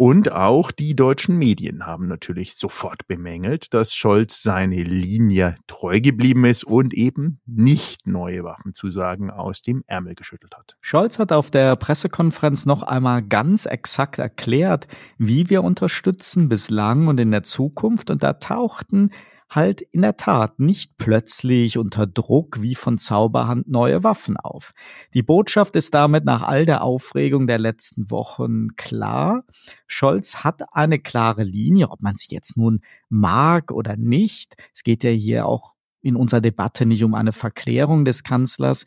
Und 0.05 0.33
auch 0.33 0.73
die 0.73 0.97
deutschen 0.97 1.37
Medien 1.39 1.87
haben 1.87 2.09
natürlich 2.09 2.57
sofort 2.57 3.07
bemängelt, 3.07 3.73
dass 3.73 3.95
Scholz 3.95 4.43
seine 4.43 4.83
Linie 4.83 5.55
treu 5.69 6.01
geblieben 6.01 6.45
ist 6.45 6.65
und 6.65 6.93
eben 6.93 7.39
nicht 7.47 8.05
neue 8.05 8.43
Waffenzusagen 8.43 9.31
aus 9.31 9.63
dem 9.63 9.85
Ärmel 9.87 10.17
geschüttelt 10.17 10.57
hat. 10.57 10.77
Scholz 10.81 11.21
hat 11.21 11.31
auf 11.31 11.53
der 11.53 11.77
Pressekonferenz 11.77 12.67
noch 12.67 12.83
einmal 12.83 13.23
ganz 13.23 13.65
exakt 13.65 14.19
erklärt, 14.19 14.89
wie 15.19 15.49
wir 15.51 15.63
unterstützen 15.63 16.49
bislang 16.49 17.07
und 17.07 17.21
in 17.21 17.31
der 17.31 17.45
Zukunft. 17.45 18.11
Und 18.11 18.25
da 18.25 18.33
tauchten 18.33 19.13
halt 19.55 19.81
in 19.81 20.03
der 20.03 20.17
Tat 20.17 20.59
nicht 20.59 20.97
plötzlich 20.99 21.79
unter 21.79 22.07
Druck 22.07 22.63
wie 22.63 22.75
von 22.75 22.99
Zauberhand 22.99 23.69
neue 23.69 24.03
Waffen 24.05 24.37
auf. 24.37 24.73
Die 25.15 25.23
Botschaft 25.23 25.77
ist 25.77 25.95
damit 25.95 26.25
nach 26.25 26.43
all 26.43 26.67
der 26.67 26.83
Aufregung 26.83 27.47
der 27.47 27.59
letzten 27.59 28.11
Wochen 28.11 28.77
klar. 28.77 29.45
Scholz 29.87 30.37
hat 30.45 30.63
eine 30.73 30.99
klare 30.99 31.45
Linie, 31.45 31.91
ob 31.91 32.03
man 32.03 32.17
sie 32.17 32.35
jetzt 32.35 32.57
nun 32.57 32.81
mag 33.09 33.73
oder 33.73 33.97
nicht. 33.97 34.55
Es 34.75 34.83
geht 34.83 35.05
ja 35.05 35.11
hier 35.11 35.47
auch 35.47 35.75
in 36.03 36.17
unserer 36.17 36.41
Debatte 36.41 36.85
nicht 36.85 37.05
um 37.05 37.15
eine 37.15 37.33
Verklärung 37.33 38.05
des 38.05 38.25
Kanzlers. 38.25 38.85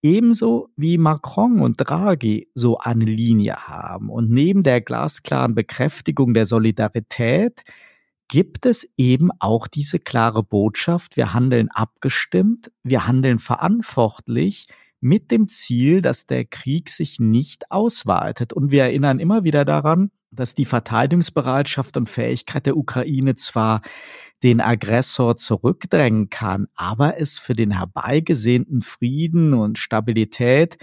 Ebenso 0.00 0.68
wie 0.76 0.96
Macron 0.96 1.60
und 1.60 1.76
Draghi 1.76 2.48
so 2.54 2.78
eine 2.78 3.04
Linie 3.04 3.68
haben. 3.68 4.10
Und 4.10 4.30
neben 4.30 4.62
der 4.62 4.80
glasklaren 4.80 5.54
Bekräftigung 5.54 6.34
der 6.34 6.46
Solidarität 6.46 7.64
gibt 8.28 8.66
es 8.66 8.88
eben 8.96 9.30
auch 9.40 9.66
diese 9.66 9.98
klare 9.98 10.42
Botschaft, 10.42 11.16
wir 11.16 11.34
handeln 11.34 11.70
abgestimmt, 11.70 12.70
wir 12.82 13.06
handeln 13.06 13.38
verantwortlich 13.38 14.66
mit 15.00 15.30
dem 15.30 15.48
Ziel, 15.48 16.02
dass 16.02 16.26
der 16.26 16.44
Krieg 16.44 16.90
sich 16.90 17.20
nicht 17.20 17.70
ausweitet. 17.70 18.52
Und 18.52 18.70
wir 18.70 18.84
erinnern 18.84 19.20
immer 19.20 19.44
wieder 19.44 19.64
daran, 19.64 20.10
dass 20.30 20.54
die 20.54 20.64
Verteidigungsbereitschaft 20.64 21.96
und 21.96 22.08
Fähigkeit 22.08 22.66
der 22.66 22.76
Ukraine 22.76 23.34
zwar 23.36 23.80
den 24.42 24.60
Aggressor 24.60 25.36
zurückdrängen 25.36 26.30
kann, 26.30 26.68
aber 26.74 27.20
es 27.20 27.38
für 27.38 27.54
den 27.54 27.72
herbeigesehnten 27.72 28.82
Frieden 28.82 29.54
und 29.54 29.78
Stabilität 29.78 30.76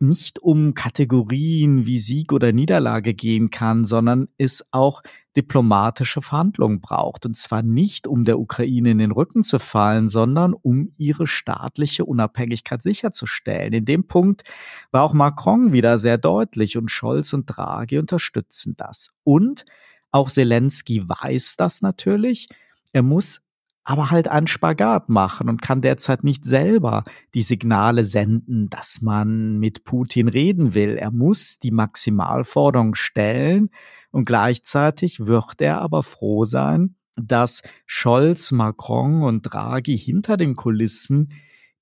nicht 0.00 0.38
um 0.40 0.74
Kategorien 0.74 1.86
wie 1.86 1.98
Sieg 1.98 2.32
oder 2.32 2.52
Niederlage 2.52 3.14
gehen 3.14 3.50
kann, 3.50 3.84
sondern 3.84 4.28
es 4.36 4.66
auch 4.70 5.02
diplomatische 5.36 6.22
Verhandlungen 6.22 6.80
braucht. 6.80 7.26
Und 7.26 7.36
zwar 7.36 7.62
nicht, 7.62 8.06
um 8.06 8.24
der 8.24 8.38
Ukraine 8.38 8.92
in 8.92 8.98
den 8.98 9.10
Rücken 9.10 9.44
zu 9.44 9.58
fallen, 9.58 10.08
sondern 10.08 10.54
um 10.54 10.92
ihre 10.96 11.26
staatliche 11.26 12.04
Unabhängigkeit 12.04 12.82
sicherzustellen. 12.82 13.72
In 13.72 13.84
dem 13.84 14.06
Punkt 14.06 14.44
war 14.92 15.02
auch 15.02 15.12
Macron 15.12 15.72
wieder 15.72 15.98
sehr 15.98 16.18
deutlich 16.18 16.76
und 16.76 16.90
Scholz 16.90 17.32
und 17.32 17.46
Draghi 17.46 17.98
unterstützen 17.98 18.74
das. 18.76 19.10
Und 19.24 19.64
auch 20.10 20.30
Zelensky 20.30 21.02
weiß 21.08 21.56
das 21.56 21.82
natürlich. 21.82 22.48
Er 22.92 23.02
muss 23.02 23.40
aber 23.84 24.10
halt 24.10 24.28
einen 24.28 24.46
Spagat 24.46 25.10
machen 25.10 25.48
und 25.50 25.60
kann 25.60 25.82
derzeit 25.82 26.24
nicht 26.24 26.44
selber 26.44 27.04
die 27.34 27.42
Signale 27.42 28.06
senden, 28.06 28.70
dass 28.70 29.02
man 29.02 29.58
mit 29.58 29.84
Putin 29.84 30.28
reden 30.28 30.74
will. 30.74 30.96
Er 30.96 31.10
muss 31.10 31.58
die 31.58 31.70
Maximalforderung 31.70 32.94
stellen 32.94 33.68
und 34.10 34.24
gleichzeitig 34.24 35.26
wird 35.26 35.60
er 35.60 35.82
aber 35.82 36.02
froh 36.02 36.46
sein, 36.46 36.96
dass 37.16 37.62
Scholz, 37.84 38.52
Macron 38.52 39.22
und 39.22 39.42
Draghi 39.42 39.96
hinter 39.98 40.38
den 40.38 40.56
Kulissen 40.56 41.32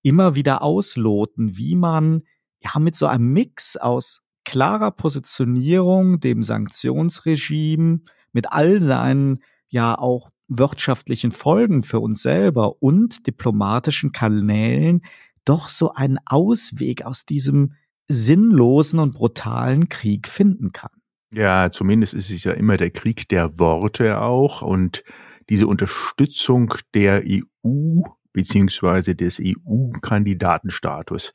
immer 0.03 0.35
wieder 0.35 0.63
ausloten, 0.63 1.57
wie 1.57 1.77
man 1.77 2.23
ja 2.61 2.81
mit 2.81 2.97
so 2.97 3.07
einem 3.07 3.33
Mix 3.33 3.77
aus 3.77 4.23
klarer 4.45 4.91
Positionierung, 4.91 6.19
dem 6.19 6.43
Sanktionsregime, 6.43 8.01
mit 8.33 8.51
all 8.51 8.81
seinen 8.81 9.43
ja 9.69 9.97
auch 9.97 10.32
wirtschaftlichen 10.49 11.33
Folgen 11.33 11.83
für 11.83 12.01
uns 12.01 12.23
selber 12.23 12.83
und 12.83 13.27
diplomatischen 13.27 14.13
Kanälen 14.13 15.03
doch 15.45 15.69
so 15.69 15.93
einen 15.93 16.19
Ausweg 16.27 17.05
aus 17.05 17.25
diesem 17.25 17.75
sinnlosen 18.09 18.99
und 18.99 19.15
brutalen 19.15 19.89
Krieg 19.89 20.29
finden 20.29 20.73
kann. 20.73 20.91
Ja, 21.35 21.71
zumindest 21.71 22.15
ist 22.15 22.31
es 22.31 22.45
ja 22.45 22.53
immer 22.53 22.77
der 22.77 22.91
Krieg 22.91 23.29
der 23.29 23.59
Worte 23.59 24.21
auch 24.21 24.63
und 24.63 25.03
diese 25.49 25.67
Unterstützung 25.67 26.75
der 26.95 27.25
EU 27.27 28.03
beziehungsweise 28.33 29.15
des 29.15 29.41
EU-Kandidatenstatus. 29.43 31.33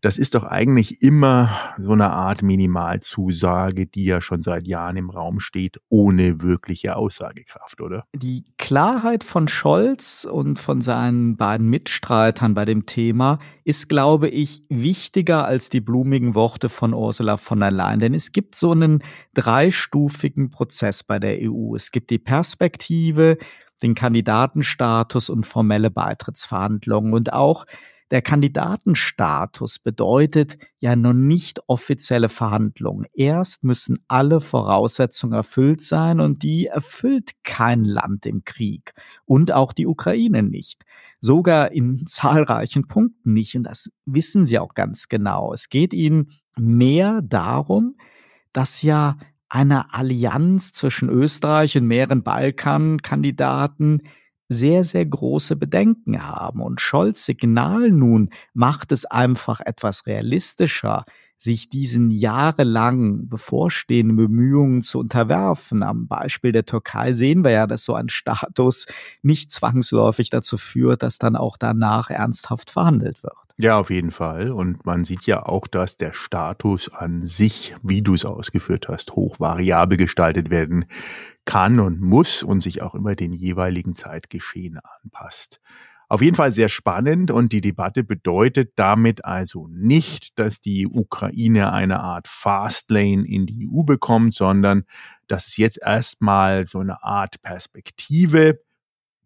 Das 0.00 0.18
ist 0.18 0.34
doch 0.34 0.44
eigentlich 0.44 1.02
immer 1.02 1.50
so 1.78 1.92
eine 1.92 2.10
Art 2.10 2.42
Minimalzusage, 2.42 3.86
die 3.86 4.04
ja 4.04 4.20
schon 4.20 4.42
seit 4.42 4.66
Jahren 4.66 4.96
im 4.96 5.10
Raum 5.10 5.40
steht, 5.40 5.78
ohne 5.88 6.42
wirkliche 6.42 6.96
Aussagekraft, 6.96 7.80
oder? 7.80 8.04
Die 8.14 8.44
Klarheit 8.58 9.24
von 9.24 9.48
Scholz 9.48 10.26
und 10.30 10.58
von 10.58 10.80
seinen 10.80 11.36
beiden 11.36 11.68
Mitstreitern 11.68 12.54
bei 12.54 12.64
dem 12.64 12.86
Thema 12.86 13.38
ist, 13.64 13.88
glaube 13.88 14.28
ich, 14.28 14.62
wichtiger 14.68 15.44
als 15.46 15.70
die 15.70 15.80
blumigen 15.80 16.34
Worte 16.34 16.68
von 16.68 16.94
Ursula 16.94 17.36
von 17.36 17.60
der 17.60 17.70
Leyen. 17.70 18.00
Denn 18.00 18.14
es 18.14 18.32
gibt 18.32 18.54
so 18.54 18.72
einen 18.72 19.02
dreistufigen 19.34 20.50
Prozess 20.50 21.04
bei 21.04 21.18
der 21.18 21.38
EU. 21.40 21.74
Es 21.76 21.90
gibt 21.90 22.10
die 22.10 22.18
Perspektive, 22.18 23.38
den 23.82 23.94
Kandidatenstatus 23.94 25.28
und 25.28 25.46
formelle 25.46 25.90
Beitrittsverhandlungen. 25.90 27.12
Und 27.12 27.32
auch 27.32 27.66
der 28.12 28.20
Kandidatenstatus 28.20 29.78
bedeutet 29.78 30.58
ja 30.78 30.96
noch 30.96 31.14
nicht 31.14 31.60
offizielle 31.66 32.28
Verhandlungen. 32.28 33.06
Erst 33.14 33.64
müssen 33.64 34.00
alle 34.06 34.42
Voraussetzungen 34.42 35.32
erfüllt 35.32 35.80
sein 35.80 36.20
und 36.20 36.42
die 36.42 36.66
erfüllt 36.66 37.30
kein 37.42 37.86
Land 37.86 38.26
im 38.26 38.44
Krieg 38.44 38.92
und 39.24 39.52
auch 39.52 39.72
die 39.72 39.86
Ukraine 39.86 40.42
nicht. 40.42 40.82
Sogar 41.22 41.72
in 41.72 42.04
zahlreichen 42.06 42.86
Punkten 42.86 43.32
nicht. 43.32 43.56
Und 43.56 43.62
das 43.62 43.90
wissen 44.04 44.44
sie 44.44 44.58
auch 44.58 44.74
ganz 44.74 45.08
genau. 45.08 45.54
Es 45.54 45.70
geht 45.70 45.94
ihnen 45.94 46.32
mehr 46.54 47.22
darum, 47.22 47.96
dass 48.52 48.82
ja 48.82 49.16
einer 49.52 49.94
Allianz 49.94 50.72
zwischen 50.72 51.10
Österreich 51.10 51.76
und 51.76 51.86
mehreren 51.86 52.22
Balkankandidaten 52.22 54.02
sehr, 54.48 54.82
sehr 54.82 55.04
große 55.04 55.56
Bedenken 55.56 56.26
haben. 56.26 56.60
Und 56.60 56.80
Scholz 56.80 57.24
Signal 57.26 57.90
nun 57.90 58.30
macht 58.54 58.92
es 58.92 59.04
einfach 59.04 59.60
etwas 59.60 60.06
realistischer. 60.06 61.04
sich 61.36 61.68
diesen 61.68 62.12
jahrelang 62.12 63.28
bevorstehenden 63.28 64.16
Bemühungen 64.16 64.82
zu 64.82 65.00
unterwerfen. 65.00 65.82
Am 65.82 66.06
Beispiel 66.06 66.52
der 66.52 66.64
Türkei 66.64 67.12
sehen 67.12 67.42
wir 67.42 67.50
ja, 67.50 67.66
dass 67.66 67.82
so 67.82 67.94
ein 67.94 68.10
Status 68.10 68.86
nicht 69.22 69.50
zwangsläufig 69.50 70.30
dazu 70.30 70.56
führt, 70.56 71.02
dass 71.02 71.18
dann 71.18 71.34
auch 71.34 71.56
danach 71.56 72.10
ernsthaft 72.10 72.70
verhandelt 72.70 73.24
wird. 73.24 73.51
Ja, 73.62 73.78
auf 73.78 73.90
jeden 73.90 74.10
Fall. 74.10 74.50
Und 74.50 74.84
man 74.86 75.04
sieht 75.04 75.24
ja 75.26 75.46
auch, 75.46 75.68
dass 75.68 75.96
der 75.96 76.12
Status 76.14 76.92
an 76.92 77.26
sich, 77.26 77.76
wie 77.80 78.02
du 78.02 78.14
es 78.14 78.24
ausgeführt 78.24 78.88
hast, 78.88 79.12
hoch 79.12 79.38
variabel 79.38 79.98
gestaltet 79.98 80.50
werden 80.50 80.86
kann 81.44 81.78
und 81.78 82.00
muss 82.00 82.42
und 82.42 82.60
sich 82.60 82.82
auch 82.82 82.96
immer 82.96 83.14
den 83.14 83.32
jeweiligen 83.32 83.94
Zeitgeschehen 83.94 84.80
anpasst. 85.04 85.60
Auf 86.08 86.22
jeden 86.22 86.34
Fall 86.34 86.50
sehr 86.50 86.68
spannend 86.68 87.30
und 87.30 87.52
die 87.52 87.60
Debatte 87.60 88.02
bedeutet 88.02 88.72
damit 88.74 89.24
also 89.24 89.68
nicht, 89.68 90.40
dass 90.40 90.60
die 90.60 90.88
Ukraine 90.88 91.72
eine 91.72 92.00
Art 92.00 92.26
Fastlane 92.26 93.24
in 93.24 93.46
die 93.46 93.68
EU 93.68 93.84
bekommt, 93.84 94.34
sondern 94.34 94.82
dass 95.28 95.46
es 95.46 95.56
jetzt 95.56 95.78
erstmal 95.80 96.66
so 96.66 96.80
eine 96.80 97.04
Art 97.04 97.40
Perspektive 97.42 98.58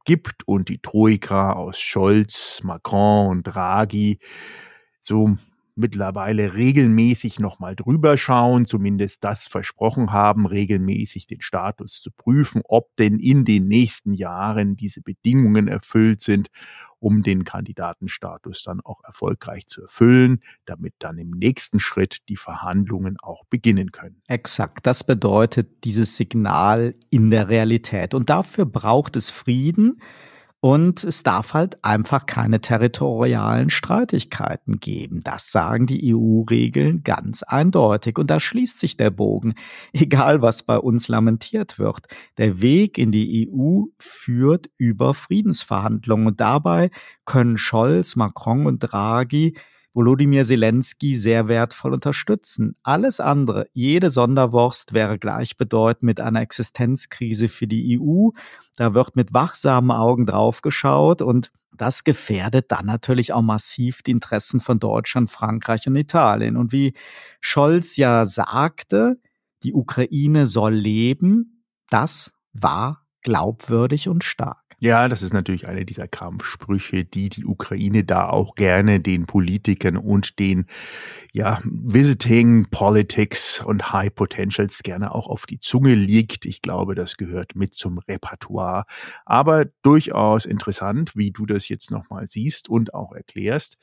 gibt 0.07 0.49
und 0.49 0.71
die 0.71 0.79
Troika 0.79 1.53
aus 1.53 1.79
Scholz, 1.79 2.63
Macron 2.65 3.29
und 3.29 3.43
Draghi 3.43 4.19
so 5.01 5.37
mittlerweile 5.77 6.55
regelmäßig 6.55 7.39
nochmal 7.39 7.77
drüber 7.77 8.17
schauen, 8.17 8.65
zumindest 8.65 9.23
das 9.23 9.47
versprochen 9.47 10.11
haben, 10.11 10.47
regelmäßig 10.47 11.27
den 11.27 11.43
Status 11.43 12.01
zu 12.01 12.11
prüfen, 12.11 12.63
ob 12.65 12.97
denn 12.97 13.19
in 13.19 13.45
den 13.45 13.69
nächsten 13.69 14.15
Jahren 14.15 14.77
diese 14.77 15.03
Bedingungen 15.03 15.69
erfüllt 15.69 16.23
sind, 16.23 16.49
um 16.99 17.23
den 17.23 17.45
Kandidatenstatus 17.45 18.63
dann 18.63 18.81
auch 18.81 19.03
erfolgreich 19.05 19.67
zu 19.67 19.83
erfüllen, 19.83 20.41
damit 20.65 20.95
dann 20.99 21.19
im 21.19 21.31
nächsten 21.31 21.81
Schritt 21.81 22.29
die 22.29 22.37
Verhandlungen 22.37 23.17
auch 23.23 23.45
beginnen 23.47 23.93
können. 23.93 24.23
Exakt, 24.29 24.87
das 24.87 25.05
bedeutet 25.05 25.85
dieses 25.85 26.17
Signal 26.17 26.95
in 27.11 27.31
der 27.31 27.49
Realität. 27.49 28.15
Und 28.15 28.31
dafür 28.31 28.67
braucht 28.67 29.17
es 29.17 29.31
Frieden, 29.31 30.01
und 30.61 31.05
es 31.05 31.23
darf 31.23 31.53
halt 31.53 31.85
einfach 31.85 32.25
keine 32.27 32.61
territorialen 32.61 33.69
Streitigkeiten 33.71 34.81
geben. 34.81 35.21
Das 35.23 35.53
sagen 35.53 35.87
die 35.87 36.15
EU-Regeln 36.15 37.03
ganz 37.05 37.43
eindeutig. 37.43 38.19
Und 38.19 38.31
da 38.31 38.41
schließt 38.41 38.79
sich 38.79 38.97
der 38.97 39.11
Bogen. 39.11 39.55
Egal, 39.93 40.43
was 40.43 40.63
bei 40.63 40.79
uns 40.79 41.09
lamentiert 41.09 41.79
wird. 41.79 42.07
Der 42.39 42.63
Weg 42.63 42.99
in 42.99 43.13
die 43.13 43.49
EU 43.49 43.85
führt 43.99 44.71
über 44.79 45.15
Friedensverhandlungen. 45.15 46.27
Und 46.27 46.41
dabei 46.41 46.91
können 47.27 47.59
Scholz, 47.59 48.17
Macron 48.17 48.67
und 48.67 48.81
Draghi 48.81 49.57
Volodymyr 49.97 50.45
Zelensky 50.45 51.17
sehr 51.17 51.49
wertvoll 51.49 51.95
unterstützen. 51.95 52.77
Alles 52.83 53.19
andere, 53.19 53.67
jede 53.73 54.11
Sonderwurst 54.11 54.93
wäre 54.93 55.19
gleichbedeutend 55.19 56.03
mit 56.03 56.21
einer 56.21 56.43
Existenzkrise 56.43 57.49
für 57.49 57.67
die 57.67 57.99
EU. 57.99 58.29
Da 58.77 58.93
wird 58.93 59.17
mit 59.17 59.33
wachsamen 59.33 59.91
Augen 59.91 60.27
draufgeschaut 60.27 61.23
und 61.23 61.51
das 61.75 62.05
gefährdet 62.05 62.67
dann 62.73 62.85
natürlich 62.85 63.33
auch 63.33 63.41
massiv 63.41 64.03
die 64.03 64.11
Interessen 64.11 64.61
von 64.61 64.79
Deutschland, 64.79 65.31
Frankreich 65.31 65.87
und 65.87 65.97
Italien. 65.97 66.59
Und 66.59 66.73
wie 66.73 66.93
Scholz 67.41 67.97
ja 67.97 68.27
sagte, 68.27 69.19
die 69.63 69.73
Ukraine 69.73 70.47
soll 70.47 70.75
leben, 70.75 71.65
das 71.89 72.33
war 72.53 73.07
glaubwürdig 73.23 74.11
und 74.11 74.25
stark. 74.25 74.66
Ja, 74.79 75.09
das 75.09 75.23
ist 75.23 75.33
natürlich 75.33 75.67
eine 75.67 75.87
dieser 75.87 76.07
Kampfsprüche, 76.07 77.05
die 77.05 77.31
die 77.31 77.47
Ukraine 77.47 78.05
da 78.05 78.29
auch 78.29 78.55
gerne 78.55 79.01
den 79.01 79.25
Politikern 79.25 79.97
und 79.97 80.39
den 80.39 80.67
ja, 81.33 81.61
Visiting 81.65 82.67
Politics 82.71 83.63
und 83.65 83.93
High 83.93 84.15
Potentials 84.15 84.83
gerne 84.83 85.15
auch 85.15 85.29
auf 85.29 85.47
die 85.47 85.61
Zunge 85.61 85.95
liegt. 85.95 86.45
Ich 86.47 86.61
glaube, 86.63 86.95
das 86.95 87.17
gehört 87.17 87.57
mit 87.57 87.75
zum 87.75 87.99
Repertoire. 87.99 88.85
Aber 89.25 89.65
durchaus 89.83 90.45
interessant, 90.47 91.17
wie 91.17 91.31
du 91.33 91.47
das 91.47 91.69
jetzt 91.69 91.91
nochmal 91.91 92.27
siehst 92.29 92.69
und 92.69 92.93
auch 92.95 93.13
erklärst. 93.13 93.79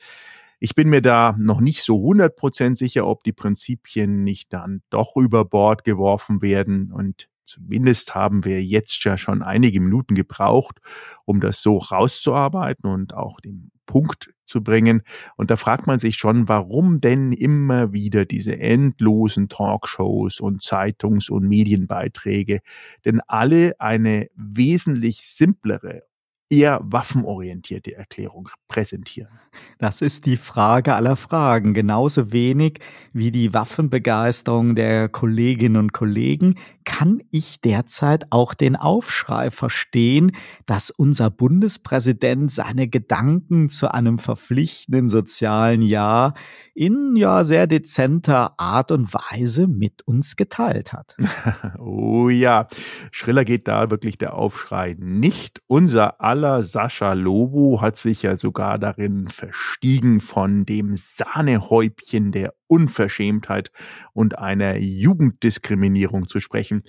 Ich 0.60 0.74
bin 0.76 0.88
mir 0.90 1.02
da 1.02 1.34
noch 1.38 1.60
nicht 1.60 1.82
so 1.82 1.96
100% 1.98 2.76
sicher, 2.76 3.06
ob 3.06 3.24
die 3.24 3.32
Prinzipien 3.32 4.22
nicht 4.24 4.52
dann 4.52 4.82
doch 4.90 5.16
über 5.16 5.44
Bord 5.44 5.84
geworfen 5.84 6.40
werden 6.42 6.92
und 6.92 7.28
Zumindest 7.44 8.14
haben 8.14 8.44
wir 8.44 8.62
jetzt 8.62 9.04
ja 9.04 9.18
schon 9.18 9.42
einige 9.42 9.80
Minuten 9.80 10.14
gebraucht, 10.14 10.80
um 11.24 11.40
das 11.40 11.62
so 11.62 11.78
rauszuarbeiten 11.78 12.90
und 12.90 13.14
auch 13.14 13.40
den 13.40 13.70
Punkt 13.86 14.34
zu 14.46 14.62
bringen. 14.62 15.02
Und 15.36 15.50
da 15.50 15.56
fragt 15.56 15.86
man 15.86 15.98
sich 15.98 16.16
schon, 16.16 16.48
warum 16.48 17.00
denn 17.00 17.32
immer 17.32 17.92
wieder 17.92 18.24
diese 18.24 18.58
endlosen 18.58 19.48
Talkshows 19.48 20.40
und 20.40 20.62
Zeitungs- 20.62 21.30
und 21.30 21.46
Medienbeiträge, 21.48 22.60
denn 23.04 23.20
alle 23.26 23.74
eine 23.78 24.28
wesentlich 24.34 25.22
simplere 25.22 26.02
eher 26.50 26.80
waffenorientierte 26.82 27.94
Erklärung 27.94 28.48
präsentieren? 28.68 29.40
Das 29.78 30.02
ist 30.02 30.26
die 30.26 30.36
Frage 30.36 30.94
aller 30.94 31.16
Fragen. 31.16 31.74
Genauso 31.74 32.32
wenig 32.32 32.80
wie 33.12 33.30
die 33.30 33.54
Waffenbegeisterung 33.54 34.74
der 34.74 35.08
Kolleginnen 35.08 35.76
und 35.76 35.92
Kollegen 35.92 36.56
kann 36.84 37.22
ich 37.30 37.60
derzeit 37.60 38.26
auch 38.30 38.52
den 38.52 38.76
Aufschrei 38.76 39.50
verstehen, 39.50 40.32
dass 40.66 40.90
unser 40.90 41.30
Bundespräsident 41.30 42.50
seine 42.50 42.88
Gedanken 42.88 43.70
zu 43.70 43.92
einem 43.92 44.18
verpflichtenden 44.18 45.08
sozialen 45.08 45.82
Jahr 45.82 46.34
in 46.74 47.16
ja 47.16 47.44
sehr 47.44 47.66
dezenter 47.66 48.54
Art 48.58 48.90
und 48.90 49.14
Weise 49.14 49.66
mit 49.66 50.06
uns 50.06 50.36
geteilt 50.36 50.92
hat. 50.92 51.16
oh 51.78 52.28
ja, 52.28 52.66
schriller 53.12 53.44
geht 53.44 53.68
da 53.68 53.90
wirklich 53.90 54.18
der 54.18 54.34
Aufschrei 54.34 54.96
nicht. 54.98 55.62
Unser 55.66 56.20
aller 56.20 56.33
Sascha 56.62 57.12
Lobo 57.12 57.80
hat 57.80 57.96
sich 57.96 58.22
ja 58.22 58.36
sogar 58.36 58.78
darin 58.78 59.28
verstiegen, 59.28 60.20
von 60.20 60.66
dem 60.66 60.96
Sahnehäubchen 60.96 62.32
der 62.32 62.54
Unverschämtheit 62.66 63.70
und 64.12 64.38
einer 64.38 64.76
Jugenddiskriminierung 64.76 66.28
zu 66.28 66.40
sprechen. 66.40 66.82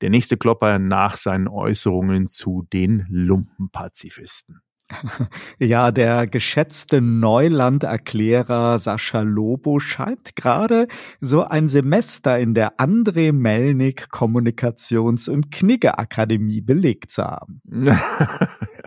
Der 0.00 0.10
nächste 0.10 0.36
Klopper 0.36 0.78
nach 0.78 1.16
seinen 1.16 1.48
Äußerungen 1.48 2.26
zu 2.26 2.66
den 2.72 3.06
Lumpenpazifisten. 3.08 4.62
Ja, 5.58 5.90
der 5.90 6.26
geschätzte 6.26 7.00
Neulanderklärer 7.00 8.78
Sascha 8.78 9.22
Lobo 9.22 9.80
scheint 9.80 10.36
gerade 10.36 10.88
so 11.20 11.44
ein 11.44 11.68
Semester 11.68 12.38
in 12.38 12.54
der 12.54 12.78
André 12.78 13.32
Melnik 13.32 14.08
Kommunikations- 14.10 15.28
und 15.28 15.50
Knigge-Akademie 15.50 16.60
belegt 16.60 17.10
zu 17.10 17.24
haben. 17.24 17.62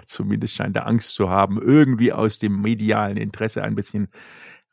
zumindest 0.05 0.55
scheint 0.55 0.75
er 0.75 0.87
Angst 0.87 1.15
zu 1.15 1.29
haben, 1.29 1.61
irgendwie 1.61 2.13
aus 2.13 2.39
dem 2.39 2.61
medialen 2.61 3.17
Interesse 3.17 3.63
ein 3.63 3.75
bisschen 3.75 4.07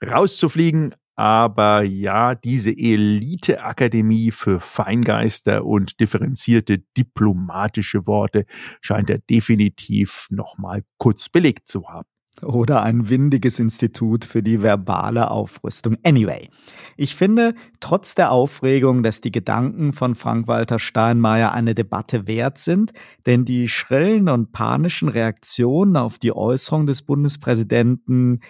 rauszufliegen. 0.05 0.95
Aber 1.15 1.83
ja, 1.83 2.35
diese 2.35 2.71
Elite-Akademie 2.71 4.31
für 4.31 4.61
Feingeister 4.61 5.65
und 5.65 6.01
differenzierte 6.01 6.79
diplomatische 6.97 8.07
Worte 8.07 8.47
scheint 8.81 9.11
er 9.11 9.19
definitiv 9.19 10.27
nochmal 10.31 10.85
kurz 10.99 11.29
belegt 11.29 11.69
zu 11.69 11.87
haben. 11.89 12.12
Oder 12.41 12.83
ein 12.83 13.09
windiges 13.09 13.59
Institut 13.59 14.25
für 14.25 14.43
die 14.43 14.63
verbale 14.63 15.31
Aufrüstung. 15.31 15.99
Anyway, 16.03 16.49
ich 16.97 17.15
finde, 17.15 17.55
trotz 17.79 18.15
der 18.15 18.33
Aufregung, 18.33 19.03
dass 19.03 19.21
die 19.21 19.31
Gedanken 19.31 19.93
von 19.93 20.15
Frank-Walter 20.15 20.79
Steinmeier 20.79 21.53
eine 21.53 21.75
Debatte 21.75 22.27
wert 22.27 22.59
sind, 22.59 22.93
denn 23.27 23.45
die 23.45 23.69
schrillen 23.69 24.29
und 24.29 24.51
panischen 24.51 25.09
Reaktionen 25.09 25.97
auf 25.97 26.19
die 26.19 26.35
Äußerung 26.35 26.87
des 26.87 27.03
Bundespräsidenten 27.03 28.41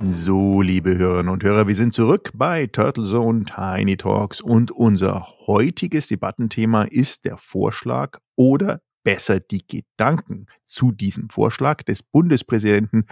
So, 0.02 0.62
liebe 0.62 0.98
Hörerinnen 0.98 1.28
und 1.28 1.44
Hörer, 1.44 1.68
wir 1.68 1.76
sind 1.76 1.94
zurück 1.94 2.32
bei 2.34 2.68
Turtle 2.68 3.04
Zone 3.04 3.44
Tiny 3.44 3.98
Talks 3.98 4.40
und 4.40 4.72
unser 4.72 5.28
heutiges 5.46 6.08
Debattenthema 6.08 6.84
ist 6.84 7.26
der 7.26 7.38
Vorschlag 7.38 8.20
oder 8.38 8.82
besser 9.04 9.42
die 9.42 9.62
Gedanken 9.68 10.46
zu 10.64 10.94
diesem 10.94 11.30
Vorschlag 11.30 11.84
des 11.84 12.02
Bundespräsidenten 12.02 13.08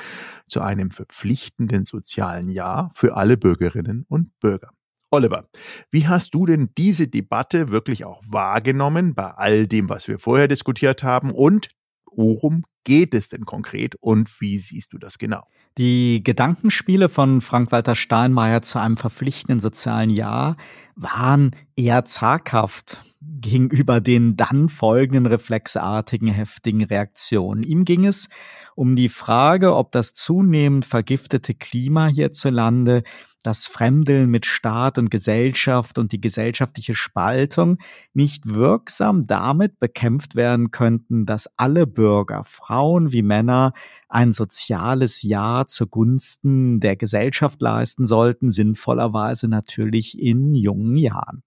zu 0.48 0.62
einem 0.62 0.90
verpflichtenden 0.90 1.84
sozialen 1.84 2.48
Jahr 2.50 2.92
für 2.96 3.18
alle 3.18 3.36
Bürgerinnen 3.36 4.06
und 4.08 4.32
Bürger. 4.40 4.72
Oliver, 5.12 5.50
wie 5.92 6.08
hast 6.08 6.34
du 6.34 6.46
denn 6.46 6.70
diese 6.78 7.10
Debatte 7.10 7.70
wirklich 7.70 8.06
auch 8.06 8.24
wahrgenommen 8.26 9.14
bei 9.14 9.30
all 9.32 9.68
dem, 9.68 9.90
was 9.90 10.08
wir 10.08 10.20
vorher 10.20 10.48
diskutiert 10.48 11.04
haben? 11.04 11.32
Und 11.32 11.68
worum 12.14 12.64
geht 12.88 13.14
es 13.14 13.28
denn 13.28 13.46
konkret 13.46 13.96
und 14.00 14.40
wie 14.40 14.58
siehst 14.60 14.94
du 14.94 14.98
das 14.98 15.18
genau? 15.18 15.44
Die 15.78 16.24
Gedankenspiele 16.24 17.10
von 17.10 17.42
Frank-Walter 17.42 17.96
Steinmeier 17.96 18.62
zu 18.62 18.80
einem 18.80 18.96
verpflichtenden 18.96 19.60
sozialen 19.60 20.10
Jahr 20.10 20.56
waren 20.98 21.56
eher 21.76 22.06
zaghaft 22.06 23.00
gegenüber 23.22 24.02
den 24.02 24.36
dann 24.36 24.68
folgenden 24.68 25.26
reflexartigen, 25.28 26.30
heftigen 26.30 26.84
Reaktionen. 26.84 27.64
Ihm 27.64 27.86
ging 27.86 28.06
es 28.06 28.30
um 28.76 28.96
die 28.96 29.10
Frage, 29.10 29.76
ob 29.76 29.92
das 29.92 30.14
zunehmend 30.14 30.86
vergiftete 30.86 31.54
Klima 31.54 32.08
hierzulande 32.08 33.04
das 33.48 33.66
Fremdeln 33.66 34.30
mit 34.30 34.46
Staat 34.46 34.98
und 34.98 35.10
Gesellschaft 35.10 35.98
und 35.98 36.12
die 36.12 36.20
gesellschaftliche 36.20 36.96
Spaltung 36.96 37.78
nicht 38.14 38.46
wirksam 38.46 39.26
damit 39.26 39.80
bekämpft 39.80 40.36
werden 40.36 40.72
könnten, 40.72 41.26
dass 41.26 41.50
alle 41.56 41.88
Bürger, 41.88 42.44
Frauen 42.44 43.14
wie 43.14 43.22
Männer, 43.22 43.72
ein 44.10 44.32
soziales 44.32 45.22
Ja 45.22 45.66
zugunsten 45.68 46.80
der 46.80 46.96
Gesellschaft 46.96 47.62
leisten 47.62 48.06
sollten, 48.06 48.52
sinnvollerweise 48.52 49.48
natürlich 49.48 50.20
in 50.20 50.54
jungen 50.56 50.96
Jahren. 50.96 51.44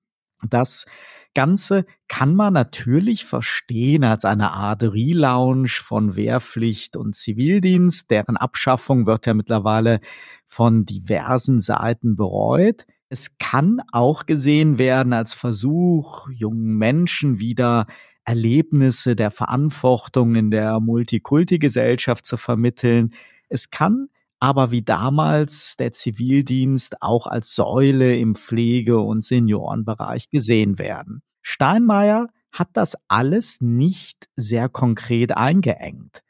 Das 0.48 0.86
Ganze 1.34 1.84
kann 2.08 2.34
man 2.34 2.54
natürlich 2.54 3.24
verstehen 3.24 4.04
als 4.04 4.24
eine 4.24 4.52
Art 4.52 4.82
Relaunch 4.82 5.80
von 5.80 6.16
Wehrpflicht 6.16 6.96
und 6.96 7.14
Zivildienst, 7.14 8.10
deren 8.10 8.36
Abschaffung 8.36 9.06
wird 9.06 9.26
ja 9.26 9.34
mittlerweile 9.34 10.00
von 10.46 10.86
diversen 10.86 11.60
Seiten 11.60 12.16
bereut. 12.16 12.84
Es 13.08 13.38
kann 13.38 13.80
auch 13.92 14.26
gesehen 14.26 14.78
werden 14.78 15.12
als 15.12 15.34
Versuch, 15.34 16.28
jungen 16.30 16.76
Menschen 16.76 17.38
wieder 17.38 17.86
Erlebnisse 18.24 19.16
der 19.16 19.30
Verantwortung 19.30 20.34
in 20.34 20.50
der 20.50 20.80
Multikulti-Gesellschaft 20.80 22.26
zu 22.26 22.36
vermitteln. 22.36 23.14
Es 23.48 23.70
kann 23.70 24.08
aber 24.40 24.70
wie 24.70 24.82
damals 24.82 25.76
der 25.78 25.92
Zivildienst 25.92 27.02
auch 27.02 27.26
als 27.26 27.54
Säule 27.54 28.16
im 28.16 28.34
Pflege- 28.34 29.00
und 29.00 29.22
Seniorenbereich 29.22 30.30
gesehen 30.30 30.78
werden. 30.78 31.22
Steinmeier 31.42 32.28
hat 32.50 32.70
das 32.72 32.96
alles 33.08 33.60
nicht 33.60 34.28
sehr 34.36 34.68
konkret 34.68 35.36
eingeengt. 35.36 36.22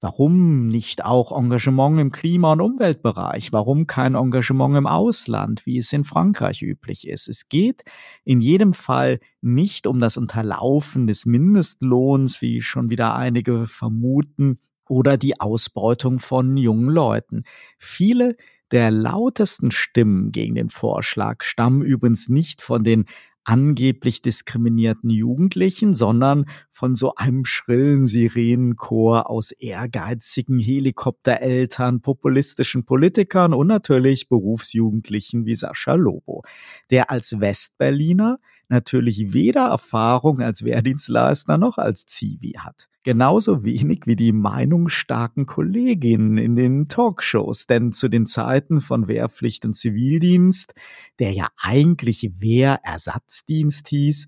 Warum 0.00 0.68
nicht 0.68 1.04
auch 1.04 1.36
Engagement 1.38 2.00
im 2.00 2.10
Klima- 2.10 2.52
und 2.52 2.62
Umweltbereich? 2.62 3.52
Warum 3.52 3.86
kein 3.86 4.14
Engagement 4.14 4.74
im 4.76 4.86
Ausland, 4.86 5.66
wie 5.66 5.78
es 5.78 5.92
in 5.92 6.04
Frankreich 6.04 6.62
üblich 6.62 7.06
ist? 7.06 7.28
Es 7.28 7.48
geht 7.50 7.82
in 8.24 8.40
jedem 8.40 8.72
Fall 8.72 9.20
nicht 9.42 9.86
um 9.86 10.00
das 10.00 10.16
Unterlaufen 10.16 11.06
des 11.06 11.26
Mindestlohns, 11.26 12.40
wie 12.40 12.62
schon 12.62 12.88
wieder 12.88 13.14
einige 13.14 13.66
vermuten, 13.66 14.58
oder 14.88 15.16
die 15.16 15.40
Ausbeutung 15.40 16.18
von 16.18 16.56
jungen 16.56 16.90
Leuten. 16.90 17.44
Viele 17.78 18.36
der 18.72 18.90
lautesten 18.90 19.70
Stimmen 19.70 20.32
gegen 20.32 20.54
den 20.54 20.68
Vorschlag 20.68 21.42
stammen 21.42 21.82
übrigens 21.82 22.28
nicht 22.28 22.62
von 22.62 22.84
den 22.84 23.04
angeblich 23.50 24.22
diskriminierten 24.22 25.10
Jugendlichen, 25.10 25.92
sondern 25.92 26.44
von 26.70 26.94
so 26.94 27.16
einem 27.16 27.44
schrillen 27.44 28.06
Sirenenchor 28.06 29.28
aus 29.28 29.50
ehrgeizigen 29.50 30.60
Helikoptereltern, 30.60 32.00
populistischen 32.00 32.84
Politikern 32.84 33.52
und 33.52 33.66
natürlich 33.66 34.28
Berufsjugendlichen 34.28 35.46
wie 35.46 35.56
Sascha 35.56 35.94
Lobo, 35.94 36.42
der 36.90 37.10
als 37.10 37.40
Westberliner 37.40 38.38
natürlich 38.68 39.32
weder 39.32 39.66
Erfahrung 39.66 40.40
als 40.40 40.64
Wehrdienstleister 40.64 41.58
noch 41.58 41.76
als 41.76 42.06
Zivi 42.06 42.52
hat. 42.56 42.89
Genauso 43.02 43.64
wenig 43.64 44.02
wie 44.04 44.16
die 44.16 44.32
meinungsstarken 44.32 45.46
Kolleginnen 45.46 46.36
in 46.36 46.54
den 46.54 46.88
Talkshows, 46.88 47.66
denn 47.66 47.92
zu 47.92 48.08
den 48.08 48.26
Zeiten 48.26 48.82
von 48.82 49.08
Wehrpflicht 49.08 49.64
und 49.64 49.74
Zivildienst, 49.74 50.74
der 51.18 51.32
ja 51.32 51.48
eigentlich 51.56 52.30
Wehrersatzdienst 52.38 53.88
hieß, 53.88 54.26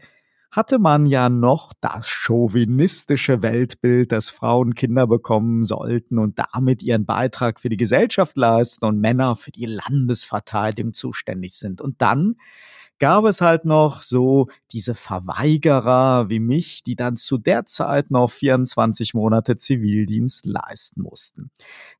hatte 0.50 0.78
man 0.78 1.04
ja 1.06 1.28
noch 1.28 1.72
das 1.80 2.08
chauvinistische 2.08 3.42
Weltbild, 3.42 4.11
dass 4.12 4.30
Frauen 4.30 4.74
Kinder 4.74 5.06
bekommen 5.06 5.64
sollten 5.64 6.18
und 6.18 6.38
damit 6.38 6.82
ihren 6.82 7.04
Beitrag 7.06 7.61
für 7.61 7.70
die 7.70 7.78
Gesellschaft 7.78 8.37
leisten 8.37 8.85
und 8.87 9.00
Männer 9.00 9.37
für 9.37 9.50
die 9.50 9.66
Landesverteidigung 9.66 10.92
zuständig 10.92 11.54
sind. 11.54 11.80
Und 11.80 12.00
dann 12.00 12.37
gab 13.02 13.24
es 13.24 13.40
halt 13.40 13.64
noch 13.64 14.00
so 14.00 14.46
diese 14.70 14.94
Verweigerer 14.94 16.30
wie 16.30 16.38
mich, 16.38 16.84
die 16.84 16.94
dann 16.94 17.16
zu 17.16 17.36
der 17.36 17.66
Zeit 17.66 18.12
noch 18.12 18.30
24 18.30 19.12
Monate 19.12 19.56
Zivildienst 19.56 20.46
leisten 20.46 21.02
mussten. 21.02 21.50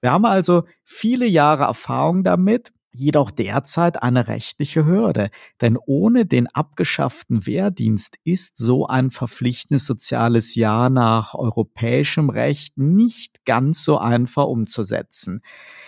Wir 0.01 0.13
haben 0.13 0.27
also 0.27 0.63
viele 0.85 1.27
Jahre 1.27 1.65
Erfahrung 1.65 2.23
damit, 2.23 2.71
jedoch 2.93 3.33
derzeit 3.33 4.01
eine 4.01 4.29
rechtliche 4.29 4.87
Hürde. 4.87 5.31
Denn 5.61 5.77
ohne 5.77 6.25
den 6.25 6.47
abgeschafften 6.47 7.47
Wehrdienst 7.47 8.15
ist 8.23 8.57
so 8.57 8.87
ein 8.87 9.11
verpflichtendes 9.11 9.87
soziales 9.87 10.55
Jahr 10.55 10.89
nach 10.89 11.35
europäischem 11.35 12.31
Recht 12.31 12.79
nicht 12.79 13.45
ganz 13.45 13.83
so 13.83 13.99
einfach 13.99 14.45
umzusetzen. 14.45 15.41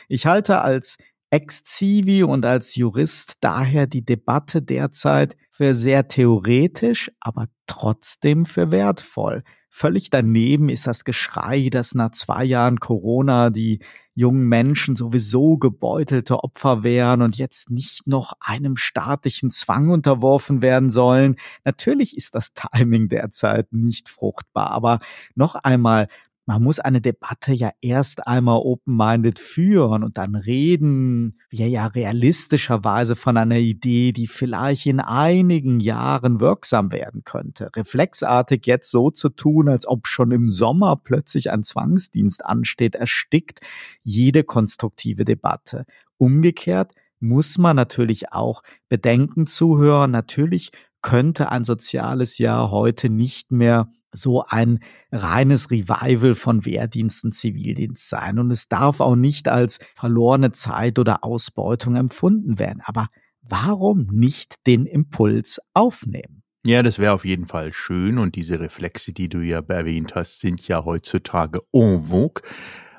Ich 0.08 0.26
halte 0.26 0.62
als 0.62 0.96
Ex-Zivi 1.34 2.22
und 2.22 2.46
als 2.46 2.76
Jurist 2.76 3.38
daher 3.40 3.88
die 3.88 4.04
Debatte 4.04 4.62
derzeit 4.62 5.36
für 5.50 5.74
sehr 5.74 6.06
theoretisch, 6.06 7.10
aber 7.18 7.46
trotzdem 7.66 8.46
für 8.46 8.70
wertvoll. 8.70 9.42
Völlig 9.68 10.10
daneben 10.10 10.68
ist 10.68 10.86
das 10.86 11.04
Geschrei, 11.04 11.70
dass 11.72 11.96
nach 11.96 12.12
zwei 12.12 12.44
Jahren 12.44 12.78
Corona 12.78 13.50
die 13.50 13.80
jungen 14.14 14.46
Menschen 14.48 14.94
sowieso 14.94 15.58
gebeutelte 15.58 16.38
Opfer 16.44 16.84
wären 16.84 17.20
und 17.20 17.36
jetzt 17.36 17.68
nicht 17.68 18.06
noch 18.06 18.34
einem 18.38 18.76
staatlichen 18.76 19.50
Zwang 19.50 19.88
unterworfen 19.88 20.62
werden 20.62 20.88
sollen. 20.88 21.34
Natürlich 21.64 22.16
ist 22.16 22.36
das 22.36 22.52
Timing 22.52 23.08
derzeit 23.08 23.72
nicht 23.72 24.08
fruchtbar, 24.08 24.70
aber 24.70 25.00
noch 25.34 25.56
einmal, 25.56 26.06
man 26.46 26.62
muss 26.62 26.78
eine 26.78 27.00
Debatte 27.00 27.52
ja 27.52 27.70
erst 27.80 28.26
einmal 28.26 28.58
open-minded 28.58 29.38
führen 29.38 30.04
und 30.04 30.18
dann 30.18 30.34
reden 30.34 31.38
wir 31.48 31.68
ja 31.68 31.86
realistischerweise 31.86 33.16
von 33.16 33.36
einer 33.36 33.58
Idee, 33.58 34.12
die 34.12 34.26
vielleicht 34.26 34.86
in 34.86 35.00
einigen 35.00 35.80
Jahren 35.80 36.40
wirksam 36.40 36.92
werden 36.92 37.22
könnte. 37.24 37.70
Reflexartig 37.74 38.66
jetzt 38.66 38.90
so 38.90 39.10
zu 39.10 39.30
tun, 39.30 39.68
als 39.68 39.86
ob 39.86 40.06
schon 40.06 40.32
im 40.32 40.50
Sommer 40.50 40.96
plötzlich 41.02 41.50
ein 41.50 41.64
Zwangsdienst 41.64 42.44
ansteht, 42.44 42.94
erstickt 42.94 43.60
jede 44.02 44.44
konstruktive 44.44 45.24
Debatte. 45.24 45.86
Umgekehrt 46.18 46.92
muss 47.20 47.56
man 47.56 47.76
natürlich 47.76 48.32
auch 48.32 48.62
Bedenken 48.90 49.46
zuhören. 49.46 50.10
Natürlich 50.10 50.72
könnte 51.00 51.50
ein 51.50 51.64
soziales 51.64 52.38
Jahr 52.38 52.70
heute 52.70 53.08
nicht 53.08 53.50
mehr 53.50 53.88
so 54.14 54.44
ein 54.48 54.80
reines 55.12 55.70
Revival 55.70 56.34
von 56.34 56.64
Wehrdienst 56.64 57.24
und 57.24 57.32
Zivildienst 57.32 58.08
sein. 58.08 58.38
Und 58.38 58.50
es 58.50 58.68
darf 58.68 59.00
auch 59.00 59.16
nicht 59.16 59.48
als 59.48 59.78
verlorene 59.94 60.52
Zeit 60.52 60.98
oder 60.98 61.24
Ausbeutung 61.24 61.96
empfunden 61.96 62.58
werden. 62.58 62.80
Aber 62.84 63.08
warum 63.42 64.06
nicht 64.10 64.54
den 64.66 64.86
Impuls 64.86 65.60
aufnehmen? 65.74 66.42
Ja, 66.66 66.82
das 66.82 66.98
wäre 66.98 67.12
auf 67.12 67.26
jeden 67.26 67.46
Fall 67.46 67.72
schön. 67.74 68.18
Und 68.18 68.36
diese 68.36 68.58
Reflexe, 68.58 69.12
die 69.12 69.28
du 69.28 69.40
ja 69.40 69.60
erwähnt 69.68 70.14
hast, 70.14 70.40
sind 70.40 70.66
ja 70.66 70.84
heutzutage 70.84 71.60
en 71.72 72.04
vogue. 72.04 72.42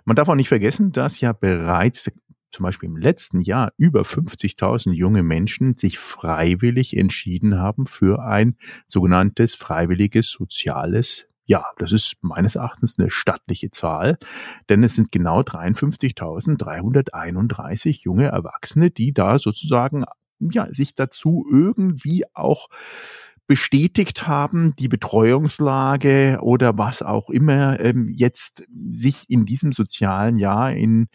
Man 0.03 0.15
darf 0.15 0.29
auch 0.29 0.35
nicht 0.35 0.49
vergessen, 0.49 0.91
dass 0.91 1.19
ja 1.19 1.33
bereits 1.33 2.11
zum 2.55 2.63
Beispiel 2.63 2.87
im 2.87 2.97
letzten 2.97 3.41
Jahr 3.41 3.73
über 3.77 4.03
50.000 4.03 4.93
junge 4.93 5.23
Menschen 5.23 5.75
sich 5.75 5.99
freiwillig 5.99 6.95
entschieden 6.95 7.59
haben 7.59 7.85
für 7.85 8.23
ein 8.23 8.55
sogenanntes 8.87 9.55
freiwilliges 9.55 10.29
soziales 10.29 11.27
ja, 11.47 11.63
das 11.77 11.91
ist 11.91 12.15
meines 12.21 12.55
Erachtens 12.55 12.97
eine 12.97 13.11
stattliche 13.11 13.69
Zahl, 13.69 14.17
denn 14.67 14.83
es 14.83 14.95
sind 14.95 15.11
genau 15.11 15.41
53.331 15.41 18.01
junge 18.03 18.25
Erwachsene, 18.25 18.89
die 18.89 19.13
da 19.13 19.37
sozusagen 19.37 20.05
ja, 20.39 20.65
sich 20.73 20.95
dazu 20.95 21.45
irgendwie 21.47 22.23
auch 22.33 22.69
bestätigt 23.47 24.27
haben, 24.27 24.75
die 24.77 24.87
Betreuungslage 24.87 26.39
oder 26.41 26.79
was 26.79 27.03
auch 27.03 27.29
immer 27.29 27.79
ähm, 27.79 28.11
jetzt 28.15 28.63
sich 28.89 29.29
in 29.29 29.45
diesem 29.45 29.71
sozialen 29.71 30.39
Jahr 30.39 30.73
in 30.73 31.09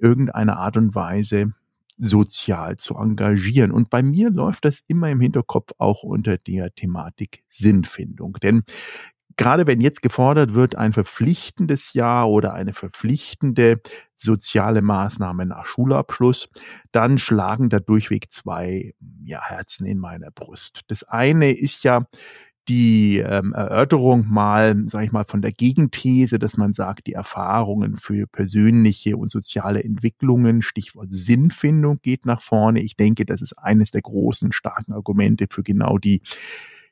irgendeiner 0.00 0.58
Art 0.58 0.76
und 0.76 0.94
Weise 0.94 1.52
sozial 1.96 2.76
zu 2.76 2.96
engagieren. 2.96 3.72
Und 3.72 3.90
bei 3.90 4.02
mir 4.02 4.30
läuft 4.30 4.64
das 4.64 4.80
immer 4.86 5.10
im 5.10 5.20
Hinterkopf 5.20 5.72
auch 5.78 6.02
unter 6.02 6.38
der 6.38 6.74
Thematik 6.74 7.44
Sinnfindung. 7.50 8.38
Denn 8.42 8.64
gerade 9.36 9.66
wenn 9.66 9.80
jetzt 9.80 10.02
gefordert 10.02 10.54
wird, 10.54 10.76
ein 10.76 10.92
verpflichtendes 10.92 11.92
Jahr 11.92 12.28
oder 12.28 12.54
eine 12.54 12.72
verpflichtende 12.72 13.80
soziale 14.14 14.82
Maßnahme 14.82 15.46
nach 15.46 15.66
Schulabschluss, 15.66 16.48
dann 16.92 17.18
schlagen 17.18 17.68
da 17.68 17.80
durchweg 17.80 18.30
zwei 18.30 18.94
ja, 19.24 19.42
Herzen 19.42 19.86
in 19.86 19.98
meiner 19.98 20.30
Brust. 20.30 20.82
Das 20.88 21.04
eine 21.04 21.52
ist 21.52 21.84
ja 21.84 22.06
die 22.70 23.18
ähm, 23.18 23.52
Erörterung 23.52 24.26
mal, 24.28 24.80
sage 24.86 25.06
ich 25.06 25.10
mal, 25.10 25.24
von 25.24 25.42
der 25.42 25.50
Gegenthese, 25.50 26.38
dass 26.38 26.56
man 26.56 26.72
sagt, 26.72 27.08
die 27.08 27.14
Erfahrungen 27.14 27.96
für 27.96 28.28
persönliche 28.28 29.16
und 29.16 29.28
soziale 29.28 29.82
Entwicklungen, 29.82 30.62
Stichwort 30.62 31.08
Sinnfindung, 31.10 31.98
geht 32.00 32.26
nach 32.26 32.40
vorne. 32.40 32.80
Ich 32.80 32.96
denke, 32.96 33.26
das 33.26 33.42
ist 33.42 33.54
eines 33.54 33.90
der 33.90 34.02
großen 34.02 34.52
starken 34.52 34.92
Argumente 34.92 35.48
für 35.50 35.64
genau 35.64 35.98
die 35.98 36.22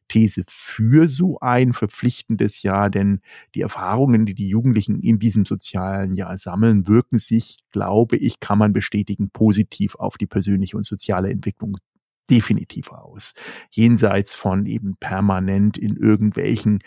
These 0.09 0.43
für 0.49 1.07
so 1.07 1.39
ein 1.41 1.75
verpflichtendes 1.75 2.63
Jahr, 2.63 2.91
denn 2.91 3.21
die 3.55 3.61
Erfahrungen, 3.61 4.27
die 4.27 4.35
die 4.35 4.49
Jugendlichen 4.49 4.99
in 4.99 5.21
diesem 5.21 5.45
sozialen 5.45 6.13
Jahr 6.13 6.39
sammeln, 6.39 6.89
wirken 6.89 7.19
sich, 7.19 7.59
glaube 7.71 8.17
ich, 8.17 8.41
kann 8.41 8.59
man 8.59 8.73
bestätigen, 8.73 9.31
positiv 9.31 9.95
auf 9.95 10.19
die 10.19 10.27
persönliche 10.27 10.77
und 10.77 10.85
soziale 10.85 11.31
Entwicklung 11.31 11.77
definitiv 12.31 12.93
aus. 12.93 13.35
Jenseits 13.71 14.35
von 14.35 14.67
eben 14.67 14.97
permanent 14.99 15.79
in 15.79 15.97
irgendwelchen 15.97 16.81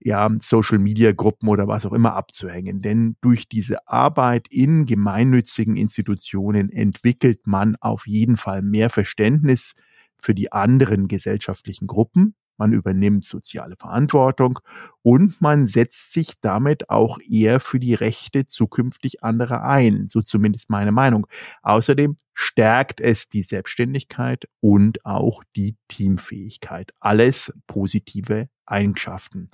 ja, 0.00 0.28
Social 0.40 0.78
Media 0.78 1.12
Gruppen 1.12 1.48
oder 1.48 1.68
was 1.68 1.86
auch 1.86 1.92
immer 1.92 2.14
abzuhängen. 2.14 2.82
Denn 2.82 3.16
durch 3.20 3.48
diese 3.48 3.88
Arbeit 3.88 4.48
in 4.50 4.86
gemeinnützigen 4.86 5.76
Institutionen 5.76 6.70
entwickelt 6.70 7.46
man 7.46 7.76
auf 7.76 8.06
jeden 8.06 8.36
Fall 8.36 8.62
mehr 8.62 8.90
Verständnis 8.90 9.74
für 10.18 10.34
die 10.34 10.52
anderen 10.52 11.08
gesellschaftlichen 11.08 11.86
Gruppen, 11.86 12.34
man 12.56 12.72
übernimmt 12.72 13.24
soziale 13.24 13.76
Verantwortung 13.76 14.58
und 15.02 15.40
man 15.40 15.66
setzt 15.66 16.12
sich 16.12 16.40
damit 16.40 16.90
auch 16.90 17.18
eher 17.28 17.60
für 17.60 17.80
die 17.80 17.94
Rechte 17.94 18.46
zukünftig 18.46 19.22
anderer 19.22 19.62
ein, 19.62 20.08
so 20.08 20.22
zumindest 20.22 20.70
meine 20.70 20.92
Meinung. 20.92 21.26
Außerdem 21.62 22.16
stärkt 22.34 23.00
es 23.00 23.28
die 23.28 23.42
Selbstständigkeit 23.42 24.44
und 24.60 25.04
auch 25.04 25.42
die 25.54 25.76
Teamfähigkeit. 25.88 26.92
Alles 27.00 27.52
positive 27.66 28.48
Eigenschaften. 28.64 29.48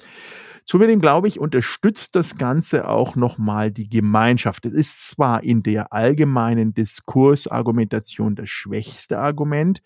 Zudem 0.64 1.00
glaube 1.00 1.28
ich, 1.28 1.40
unterstützt 1.40 2.14
das 2.14 2.37
Ganze 2.37 2.88
auch 2.88 3.16
nochmal 3.16 3.70
die 3.70 3.88
Gemeinschaft. 3.88 4.64
Es 4.66 4.72
ist 4.72 5.08
zwar 5.08 5.42
in 5.42 5.62
der 5.62 5.92
allgemeinen 5.92 6.72
Diskursargumentation 6.74 8.37
das 8.37 8.48
schwächste 8.48 9.18
Argument, 9.18 9.82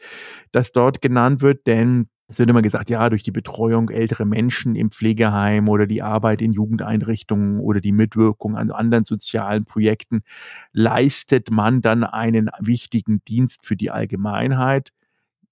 das 0.51 0.73
dort 0.73 1.01
genannt 1.01 1.41
wird, 1.41 1.67
denn 1.67 2.09
es 2.33 2.39
wird 2.39 2.49
immer 2.49 2.63
gesagt, 2.63 2.89
ja, 2.89 3.11
durch 3.11 3.23
die 3.23 3.31
Betreuung 3.31 3.91
älterer 3.91 4.25
Menschen 4.25 4.75
im 4.75 4.91
Pflegeheim 4.91 5.69
oder 5.69 5.87
die 5.87 6.03
Arbeit 6.03 6.41
in 6.41 6.53
Jugendeinrichtungen 6.53 7.61
oder 7.61 7.81
die 7.81 7.93
Mitwirkung 7.93 8.57
an 8.57 8.71
anderen 8.71 9.05
sozialen 9.05 9.67
Projekten 9.67 10.23
leistet 10.73 11.51
man 11.51 11.83
dann 11.83 12.05
einen 12.05 12.49
wichtigen 12.59 13.23
Dienst 13.27 13.67
für 13.67 13.77
die 13.77 13.91
Allgemeinheit. 13.91 14.93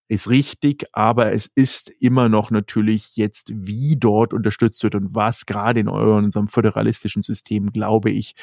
Ist 0.08 0.28
richtig, 0.28 0.86
aber 0.92 1.32
es 1.32 1.50
ist 1.54 1.90
immer 2.00 2.28
noch 2.28 2.50
natürlich 2.50 3.16
jetzt, 3.16 3.52
wie 3.54 3.96
dort 3.96 4.32
unterstützt 4.32 4.82
wird 4.82 4.94
und 4.94 5.14
was 5.14 5.46
gerade 5.46 5.80
in 5.80 5.88
unserem 5.88 6.48
föderalistischen 6.48 7.22
System, 7.22 7.72
glaube 7.72 8.10
ich, 8.10 8.34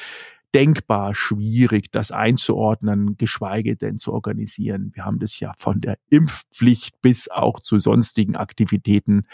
denkbar 0.54 1.14
schwierig, 1.14 1.90
das 1.90 2.10
einzuordnen, 2.10 3.16
geschweige 3.16 3.76
denn 3.76 3.98
zu 3.98 4.12
organisieren. 4.12 4.92
Wir 4.94 5.04
haben 5.04 5.18
das 5.18 5.40
ja 5.40 5.52
von 5.58 5.80
der 5.80 5.98
Impfpflicht 6.10 7.00
bis 7.02 7.28
auch 7.30 7.60
zu 7.60 7.78
sonstigen 7.78 8.36
Aktivitäten 8.36 9.26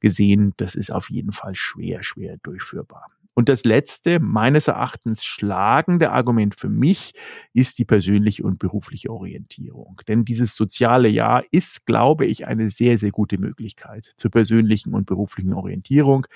gesehen. 0.00 0.54
Das 0.56 0.74
ist 0.74 0.90
auf 0.90 1.10
jeden 1.10 1.32
Fall 1.32 1.54
schwer, 1.54 2.02
schwer 2.02 2.38
durchführbar. 2.42 3.06
Und 3.34 3.48
das 3.48 3.64
letzte, 3.64 4.20
meines 4.20 4.68
Erachtens 4.68 5.24
schlagende 5.24 6.10
Argument 6.12 6.54
für 6.54 6.68
mich 6.68 7.14
ist 7.54 7.78
die 7.78 7.86
persönliche 7.86 8.42
und 8.42 8.58
berufliche 8.58 9.10
Orientierung. 9.10 10.00
Denn 10.06 10.24
dieses 10.24 10.54
soziale 10.54 11.08
Jahr 11.08 11.42
ist, 11.50 11.86
glaube 11.86 12.26
ich, 12.26 12.46
eine 12.46 12.70
sehr, 12.70 12.98
sehr 12.98 13.10
gute 13.10 13.38
Möglichkeit 13.38 14.12
zur 14.16 14.30
persönlichen 14.30 14.92
und 14.94 15.06
beruflichen 15.06 15.54
Orientierung. 15.54 16.26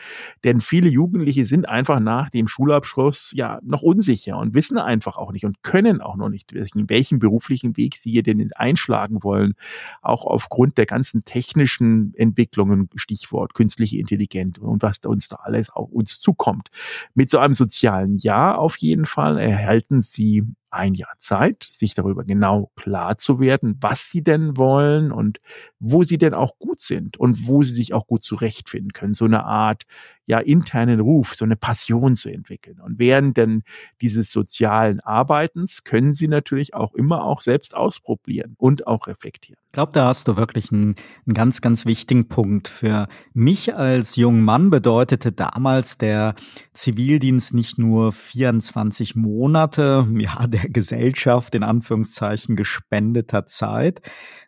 Denn 0.42 0.62
viele 0.62 0.88
Jugendliche 0.88 1.44
sind 1.44 1.68
einfach 1.68 2.00
nach 2.00 2.30
dem 2.30 2.48
Schulabschluss 2.48 3.32
ja 3.34 3.58
noch 3.62 3.82
unsicher 3.82 4.38
und 4.38 4.54
wissen 4.54 4.78
einfach 4.78 5.18
auch 5.18 5.32
nicht 5.32 5.44
und 5.44 5.62
können 5.62 6.00
auch 6.00 6.16
noch 6.16 6.30
nicht, 6.30 6.54
welchen 6.54 7.18
beruflichen 7.18 7.76
Weg 7.76 7.96
sie 7.96 8.10
hier 8.10 8.22
denn 8.22 8.50
einschlagen 8.54 9.22
wollen. 9.22 9.54
Auch 10.00 10.24
aufgrund 10.24 10.78
der 10.78 10.86
ganzen 10.86 11.24
technischen 11.24 12.14
Entwicklungen, 12.16 12.88
Stichwort 12.94 13.54
künstliche 13.54 13.98
Intelligenz 13.98 14.58
und 14.58 14.82
was 14.82 14.98
uns 15.04 15.28
da 15.28 15.36
alles 15.36 15.68
auf 15.70 15.90
uns 15.90 16.20
zukommt. 16.20 16.70
Mit 17.14 17.30
so 17.30 17.38
einem 17.38 17.54
sozialen 17.54 18.16
Ja 18.18 18.54
auf 18.54 18.76
jeden 18.76 19.06
Fall 19.06 19.38
erhalten 19.38 20.00
Sie 20.00 20.44
ein 20.70 20.94
Jahr 20.94 21.14
Zeit, 21.18 21.68
sich 21.72 21.94
darüber 21.94 22.24
genau 22.24 22.70
klar 22.76 23.18
zu 23.18 23.40
werden, 23.40 23.76
was 23.80 24.10
sie 24.10 24.22
denn 24.22 24.56
wollen 24.56 25.12
und 25.12 25.40
wo 25.78 26.04
sie 26.04 26.18
denn 26.18 26.34
auch 26.34 26.58
gut 26.58 26.80
sind 26.80 27.16
und 27.16 27.46
wo 27.46 27.62
sie 27.62 27.74
sich 27.74 27.94
auch 27.94 28.06
gut 28.06 28.22
zurechtfinden 28.22 28.92
können. 28.92 29.14
So 29.14 29.24
eine 29.24 29.44
Art 29.44 29.84
ja 30.26 30.38
internen 30.38 31.00
Ruf, 31.00 31.34
so 31.34 31.44
eine 31.44 31.56
Passion 31.56 32.16
zu 32.16 32.28
entwickeln. 32.28 32.80
Und 32.80 32.98
während 32.98 33.36
denn 33.36 33.62
dieses 34.00 34.30
sozialen 34.32 35.00
Arbeitens 35.00 35.84
können 35.84 36.12
sie 36.12 36.28
natürlich 36.28 36.74
auch 36.74 36.94
immer 36.94 37.24
auch 37.24 37.40
selbst 37.40 37.76
ausprobieren 37.76 38.54
und 38.58 38.86
auch 38.86 39.06
reflektieren. 39.06 39.60
Ich 39.66 39.72
glaube, 39.72 39.92
da 39.92 40.06
hast 40.06 40.26
du 40.26 40.36
wirklich 40.36 40.72
einen, 40.72 40.96
einen 41.26 41.34
ganz, 41.34 41.60
ganz 41.60 41.86
wichtigen 41.86 42.28
Punkt. 42.28 42.66
Für 42.66 43.08
mich 43.34 43.76
als 43.76 44.16
junger 44.16 44.42
Mann 44.42 44.70
bedeutete 44.70 45.32
damals 45.32 45.98
der 45.98 46.34
Zivildienst 46.72 47.54
nicht 47.54 47.78
nur 47.78 48.12
24 48.12 49.14
Monate, 49.14 50.08
ja, 50.18 50.46
der 50.56 50.68
Gesellschaft 50.70 51.54
in 51.54 51.62
Anführungszeichen 51.62 52.56
gespendeter 52.56 53.46
Zeit, 53.46 54.00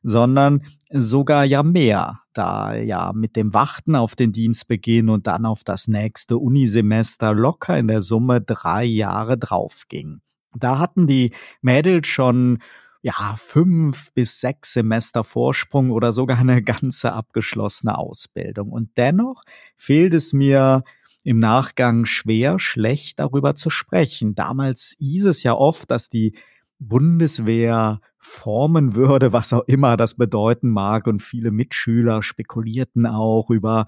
sondern 0.03 0.63
sogar 0.91 1.45
ja 1.45 1.63
mehr, 1.63 2.21
da 2.33 2.75
ja 2.75 3.13
mit 3.15 3.37
dem 3.37 3.53
Warten 3.53 3.95
auf 3.95 4.17
den 4.17 4.33
Dienstbeginn 4.33 5.09
und 5.09 5.27
dann 5.27 5.45
auf 5.45 5.65
das 5.65 5.89
nächste 5.89 6.39
Unisemester 6.39 7.35
locker 7.35 7.79
in 7.79 7.89
der 7.89 8.03
Summe 8.03 8.41
drei 8.41 8.85
Jahre 8.85 9.39
draufging. 9.39 10.21
Da 10.55 10.79
hatten 10.79 11.07
die 11.07 11.33
Mädels 11.61 12.09
schon 12.09 12.59
ja, 13.01 13.37
fünf 13.37 14.13
bis 14.13 14.41
sechs 14.41 14.73
Semester 14.73 15.23
Vorsprung 15.23 15.91
oder 15.91 16.13
sogar 16.13 16.39
eine 16.39 16.63
ganze 16.63 17.13
abgeschlossene 17.13 17.97
Ausbildung. 17.97 18.71
Und 18.71 18.97
dennoch 18.97 19.45
fehlt 19.77 20.15
es 20.15 20.33
mir 20.33 20.83
im 21.29 21.39
Nachgang 21.39 22.07
schwer, 22.07 22.59
schlecht 22.59 23.19
darüber 23.19 23.55
zu 23.55 23.69
sprechen. 23.69 24.35
Damals 24.35 24.97
hieß 24.99 25.27
es 25.27 25.43
ja 25.43 25.53
oft, 25.53 25.91
dass 25.91 26.09
die 26.09 26.35
Bundeswehr 26.79 28.01
formen 28.17 28.95
würde, 28.95 29.31
was 29.35 29.53
auch 29.53 29.65
immer 29.67 29.99
das 29.99 30.15
bedeuten 30.15 30.71
mag. 30.71 31.07
Und 31.07 31.21
viele 31.21 31.51
Mitschüler 31.51 32.23
spekulierten 32.23 33.05
auch 33.05 33.51
über 33.51 33.85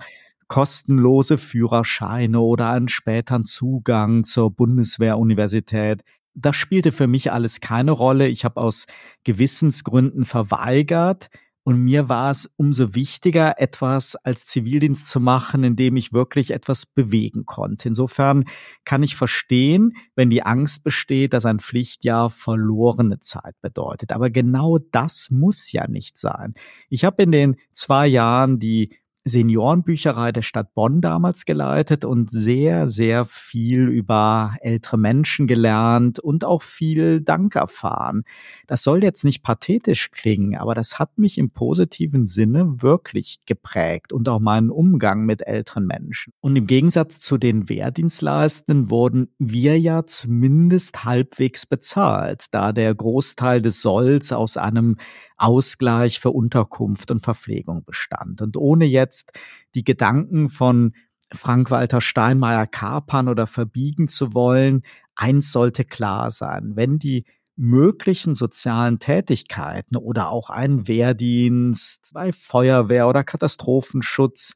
kostenlose 0.49 1.39
Führerscheine 1.39 2.41
oder 2.41 2.73
einen 2.73 2.89
späteren 2.89 3.47
Zugang 3.47 4.25
zur 4.25 4.51
Bundeswehruniversität. 4.51 6.03
Das 6.35 6.57
spielte 6.57 6.93
für 6.93 7.07
mich 7.07 7.33
alles 7.33 7.61
keine 7.63 7.93
Rolle. 7.93 8.29
Ich 8.29 8.45
habe 8.45 8.61
aus 8.61 8.85
Gewissensgründen 9.25 10.27
verweigert. 10.27 11.31
Und 11.63 11.83
mir 11.83 12.09
war 12.09 12.31
es 12.31 12.51
umso 12.57 12.95
wichtiger, 12.95 13.61
etwas 13.61 14.17
als 14.17 14.47
Zivildienst 14.47 15.09
zu 15.09 15.21
machen, 15.21 15.63
in 15.63 15.77
dem 15.77 15.97
ich 15.97 16.13
wirklich 16.13 16.53
etwas 16.53 16.87
bewegen 16.87 17.45
konnte. 17.45 17.89
Insofern 17.89 18.45
kann 18.85 19.03
ich 19.03 19.15
verstehen, 19.15 19.93
wenn 20.17 20.31
die 20.31 20.43
Angst 20.43 20.83
besteht, 20.85 21.35
dass 21.35 21.45
ein 21.45 21.61
Pflichtjahr 21.61 22.31
verlorene 22.31 23.21
Zeit 23.21 23.55
bedeutet. 23.61 24.13
Aber 24.13 24.31
genau 24.31 24.79
das 24.91 25.29
muss 25.31 25.71
ja 25.71 25.87
nicht 25.87 26.19
sein. 26.19 26.55
Ich 26.89 27.05
habe 27.05 27.23
in 27.23 27.33
den 27.33 27.57
zwei 27.73 28.07
Jahren 28.07 28.59
die 28.59 28.97
Seniorenbücherei 29.25 30.33
der 30.33 30.43
Stadt 30.43 30.75
Bonn 30.75 31.01
damals 31.01 31.45
geleitet 31.45 32.05
und 32.05 32.31
sehr, 32.31 32.89
sehr 32.89 33.25
viel 33.25 33.89
über 33.89 34.55
ältere 34.61 34.97
Menschen 34.97 35.47
gelernt 35.47 36.19
und 36.19 36.45
auch 36.45 36.63
viel 36.63 37.21
Dank 37.21 37.55
erfahren. 37.55 38.23
Das 38.67 38.83
soll 38.83 39.03
jetzt 39.03 39.25
nicht 39.25 39.43
pathetisch 39.43 40.11
klingen, 40.11 40.57
aber 40.57 40.75
das 40.75 40.99
hat 40.99 41.19
mich 41.19 41.39
im 41.39 41.51
positiven 41.51 42.27
Sinne 42.27 42.83
wirklich 42.83 43.41
geprägt 43.47 44.13
und 44.13 44.29
auch 44.29 44.41
meinen 44.41 44.71
Umgang 44.71 45.27
mit 45.27 45.47
älteren 45.47 45.87
Menschen. 45.87 46.33
Und 46.41 46.57
im 46.57 46.67
Gegensatz 46.67 47.21
zu 47.21 47.37
den 47.37 47.69
Wehrdienstleistenden 47.69 48.91
wurden 48.91 49.29
wir 49.39 49.79
ja 49.79 50.07
zumindest 50.07 51.05
halbwegs 51.05 51.67
bezahlt, 51.67 52.47
da 52.53 52.73
der 52.73 52.95
Großteil 52.95 53.61
des 53.61 53.83
Solls 53.83 54.33
aus 54.33 54.57
einem 54.57 54.97
Ausgleich 55.41 56.21
für 56.21 56.31
Unterkunft 56.31 57.11
und 57.11 57.25
Verpflegung 57.25 57.85
bestand. 57.85 58.43
Und 58.43 58.57
ohne 58.57 58.85
jetzt 58.85 59.33
die 59.75 59.85
Gedanken 59.85 60.49
von 60.49 60.93
Frank-Walter 61.33 62.01
Steinmeier 62.01 62.67
kapern 62.67 63.29
oder 63.29 63.47
verbiegen 63.47 64.09
zu 64.09 64.35
wollen, 64.35 64.83
eins 65.15 65.53
sollte 65.53 65.85
klar 65.85 66.31
sein, 66.31 66.73
wenn 66.75 66.99
die 66.99 67.25
möglichen 67.57 68.35
sozialen 68.35 68.99
Tätigkeiten 68.99 69.97
oder 69.97 70.31
auch 70.31 70.51
ein 70.51 70.89
Wehrdienst 70.89 72.11
bei 72.15 72.33
Feuerwehr 72.33 73.07
oder 73.07 73.23
Katastrophenschutz 73.23 74.55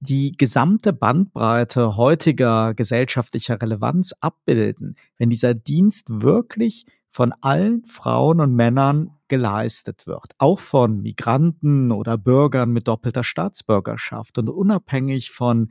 die 0.00 0.32
gesamte 0.32 0.92
Bandbreite 0.92 1.96
heutiger 1.96 2.74
gesellschaftlicher 2.74 3.60
Relevanz 3.60 4.12
abbilden, 4.20 4.96
wenn 5.16 5.30
dieser 5.30 5.54
Dienst 5.54 6.08
wirklich 6.10 6.84
von 7.14 7.32
allen 7.42 7.84
Frauen 7.84 8.40
und 8.40 8.56
Männern 8.56 9.12
geleistet 9.28 10.08
wird, 10.08 10.32
auch 10.38 10.58
von 10.58 11.00
Migranten 11.00 11.92
oder 11.92 12.18
Bürgern 12.18 12.72
mit 12.72 12.88
doppelter 12.88 13.22
Staatsbürgerschaft 13.22 14.36
und 14.36 14.48
unabhängig 14.48 15.30
von 15.30 15.70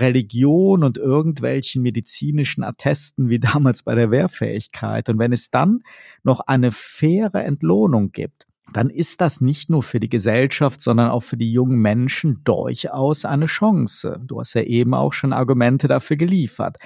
Religion 0.00 0.82
und 0.82 0.98
irgendwelchen 0.98 1.82
medizinischen 1.82 2.64
Attesten 2.64 3.28
wie 3.28 3.38
damals 3.38 3.84
bei 3.84 3.94
der 3.94 4.10
Wehrfähigkeit. 4.10 5.08
Und 5.08 5.20
wenn 5.20 5.32
es 5.32 5.52
dann 5.52 5.84
noch 6.24 6.40
eine 6.40 6.72
faire 6.72 7.44
Entlohnung 7.44 8.10
gibt, 8.10 8.48
dann 8.72 8.90
ist 8.90 9.20
das 9.20 9.40
nicht 9.40 9.70
nur 9.70 9.84
für 9.84 10.00
die 10.00 10.08
Gesellschaft, 10.08 10.82
sondern 10.82 11.10
auch 11.10 11.22
für 11.22 11.36
die 11.36 11.52
jungen 11.52 11.78
Menschen 11.78 12.42
durchaus 12.42 13.24
eine 13.24 13.46
Chance. 13.46 14.20
Du 14.26 14.40
hast 14.40 14.54
ja 14.54 14.62
eben 14.62 14.94
auch 14.94 15.12
schon 15.12 15.32
Argumente 15.32 15.86
dafür 15.86 16.16
geliefert. 16.16 16.78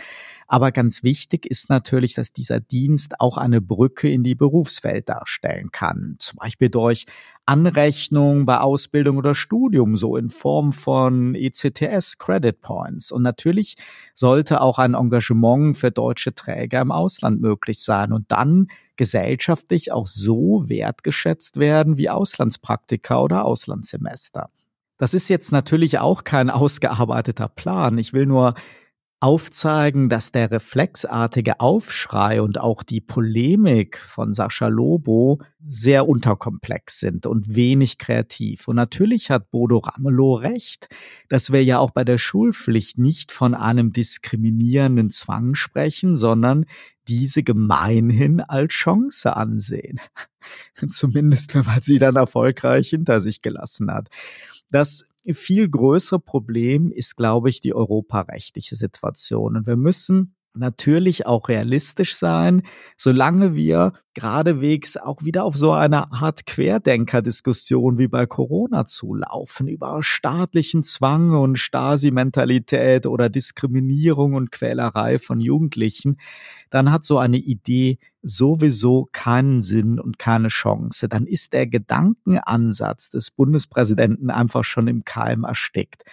Aber 0.46 0.72
ganz 0.72 1.02
wichtig 1.02 1.46
ist 1.46 1.70
natürlich, 1.70 2.14
dass 2.14 2.32
dieser 2.32 2.60
Dienst 2.60 3.20
auch 3.20 3.36
eine 3.36 3.60
Brücke 3.60 4.10
in 4.10 4.22
die 4.22 4.34
Berufswelt 4.34 5.08
darstellen 5.08 5.70
kann. 5.70 6.16
Zum 6.18 6.38
Beispiel 6.38 6.68
durch 6.68 7.06
Anrechnung 7.46 8.46
bei 8.46 8.58
Ausbildung 8.58 9.18
oder 9.18 9.34
Studium, 9.34 9.96
so 9.96 10.16
in 10.16 10.30
Form 10.30 10.72
von 10.72 11.34
ECTS 11.34 12.18
Credit 12.18 12.60
Points. 12.60 13.12
Und 13.12 13.22
natürlich 13.22 13.76
sollte 14.14 14.60
auch 14.60 14.78
ein 14.78 14.94
Engagement 14.94 15.76
für 15.76 15.90
deutsche 15.90 16.34
Träger 16.34 16.80
im 16.80 16.90
Ausland 16.90 17.40
möglich 17.40 17.82
sein 17.82 18.12
und 18.12 18.30
dann 18.32 18.68
gesellschaftlich 18.96 19.92
auch 19.92 20.06
so 20.06 20.68
wertgeschätzt 20.68 21.58
werden 21.58 21.98
wie 21.98 22.08
Auslandspraktika 22.08 23.20
oder 23.20 23.44
Auslandssemester. 23.44 24.50
Das 24.96 25.12
ist 25.12 25.28
jetzt 25.28 25.52
natürlich 25.52 25.98
auch 25.98 26.24
kein 26.24 26.50
ausgearbeiteter 26.50 27.48
Plan. 27.48 27.98
Ich 27.98 28.12
will 28.12 28.26
nur 28.26 28.54
aufzeigen, 29.24 30.10
dass 30.10 30.32
der 30.32 30.50
reflexartige 30.50 31.58
Aufschrei 31.58 32.42
und 32.42 32.60
auch 32.60 32.82
die 32.82 33.00
Polemik 33.00 33.96
von 33.96 34.34
Sascha 34.34 34.68
Lobo 34.68 35.40
sehr 35.66 36.06
unterkomplex 36.06 36.98
sind 37.00 37.24
und 37.24 37.56
wenig 37.56 37.96
kreativ. 37.96 38.68
Und 38.68 38.76
natürlich 38.76 39.30
hat 39.30 39.50
Bodo 39.50 39.78
Ramelow 39.78 40.34
recht, 40.34 40.90
dass 41.30 41.52
wir 41.52 41.64
ja 41.64 41.78
auch 41.78 41.90
bei 41.90 42.04
der 42.04 42.18
Schulpflicht 42.18 42.98
nicht 42.98 43.32
von 43.32 43.54
einem 43.54 43.94
diskriminierenden 43.94 45.08
Zwang 45.08 45.54
sprechen, 45.54 46.18
sondern 46.18 46.66
diese 47.08 47.42
gemeinhin 47.42 48.42
als 48.42 48.74
Chance 48.74 49.34
ansehen. 49.34 50.00
Zumindest 50.90 51.54
wenn 51.54 51.64
man 51.64 51.80
sie 51.80 51.98
dann 51.98 52.16
erfolgreich 52.16 52.90
hinter 52.90 53.22
sich 53.22 53.40
gelassen 53.40 53.90
hat. 53.90 54.10
Das 54.70 55.06
viel 55.32 55.68
größere 55.68 56.20
Problem 56.20 56.90
ist, 56.92 57.16
glaube 57.16 57.48
ich, 57.48 57.60
die 57.60 57.74
europarechtliche 57.74 58.76
Situation. 58.76 59.56
Und 59.56 59.66
wir 59.66 59.76
müssen 59.76 60.36
natürlich 60.54 61.26
auch 61.26 61.48
realistisch 61.48 62.16
sein, 62.16 62.62
solange 62.96 63.54
wir 63.54 63.92
geradewegs 64.14 64.96
auch 64.96 65.24
wieder 65.24 65.44
auf 65.44 65.56
so 65.56 65.72
eine 65.72 66.12
Art 66.12 66.46
Querdenker-Diskussion 66.46 67.98
wie 67.98 68.06
bei 68.06 68.26
Corona 68.26 68.86
zulaufen, 68.86 69.66
über 69.66 70.02
staatlichen 70.02 70.82
Zwang 70.82 71.32
und 71.32 71.58
Stasi-Mentalität 71.58 73.06
oder 73.06 73.28
Diskriminierung 73.28 74.34
und 74.34 74.52
Quälerei 74.52 75.18
von 75.18 75.40
Jugendlichen, 75.40 76.18
dann 76.70 76.92
hat 76.92 77.04
so 77.04 77.18
eine 77.18 77.38
Idee 77.38 77.98
sowieso 78.22 79.08
keinen 79.12 79.60
Sinn 79.62 80.00
und 80.00 80.18
keine 80.18 80.48
Chance. 80.48 81.08
Dann 81.08 81.26
ist 81.26 81.52
der 81.52 81.66
Gedankenansatz 81.66 83.10
des 83.10 83.30
Bundespräsidenten 83.30 84.30
einfach 84.30 84.64
schon 84.64 84.86
im 84.88 85.04
Keim 85.04 85.44
erstickt. 85.44 86.04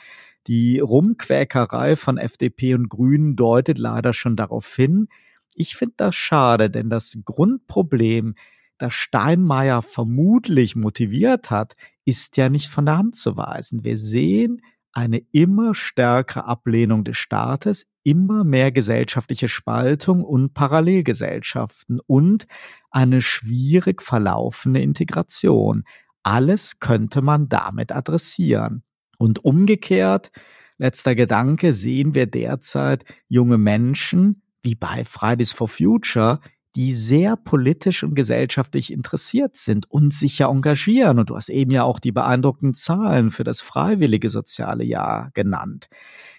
Die 0.47 0.79
Rumquäkerei 0.79 1.95
von 1.95 2.17
FDP 2.17 2.73
und 2.75 2.89
Grünen 2.89 3.35
deutet 3.35 3.77
leider 3.77 4.13
schon 4.13 4.35
darauf 4.35 4.75
hin. 4.75 5.07
Ich 5.53 5.75
finde 5.75 5.95
das 5.97 6.15
schade, 6.15 6.69
denn 6.69 6.89
das 6.89 7.17
Grundproblem, 7.23 8.35
das 8.77 8.93
Steinmeier 8.93 9.81
vermutlich 9.81 10.75
motiviert 10.75 11.51
hat, 11.51 11.75
ist 12.05 12.37
ja 12.37 12.49
nicht 12.49 12.67
von 12.67 12.85
der 12.85 12.97
Hand 12.97 13.15
zu 13.15 13.37
weisen. 13.37 13.83
Wir 13.83 13.99
sehen 13.99 14.61
eine 14.93 15.21
immer 15.31 15.75
stärkere 15.75 16.45
Ablehnung 16.45 17.03
des 17.03 17.17
Staates, 17.17 17.85
immer 18.03 18.43
mehr 18.43 18.71
gesellschaftliche 18.71 19.47
Spaltung 19.47 20.23
und 20.23 20.53
Parallelgesellschaften 20.53 21.99
und 22.07 22.47
eine 22.89 23.21
schwierig 23.21 24.01
verlaufende 24.01 24.81
Integration. 24.81 25.83
Alles 26.23 26.79
könnte 26.79 27.21
man 27.21 27.47
damit 27.47 27.91
adressieren. 27.91 28.83
Und 29.21 29.45
umgekehrt, 29.45 30.31
letzter 30.79 31.13
Gedanke, 31.13 31.75
sehen 31.75 32.15
wir 32.15 32.25
derzeit 32.25 33.05
junge 33.27 33.59
Menschen, 33.59 34.41
wie 34.63 34.73
bei 34.73 35.05
Fridays 35.05 35.53
for 35.53 35.67
Future, 35.67 36.39
die 36.75 36.91
sehr 36.91 37.35
politisch 37.35 38.01
und 38.03 38.15
gesellschaftlich 38.15 38.91
interessiert 38.91 39.57
sind 39.57 39.85
und 39.91 40.11
sich 40.11 40.39
ja 40.39 40.49
engagieren. 40.49 41.19
Und 41.19 41.29
du 41.29 41.35
hast 41.35 41.49
eben 41.49 41.69
ja 41.69 41.83
auch 41.83 41.99
die 41.99 42.11
beeindruckenden 42.11 42.73
Zahlen 42.73 43.29
für 43.29 43.43
das 43.43 43.61
freiwillige 43.61 44.31
soziale 44.31 44.83
Jahr 44.83 45.29
genannt. 45.35 45.87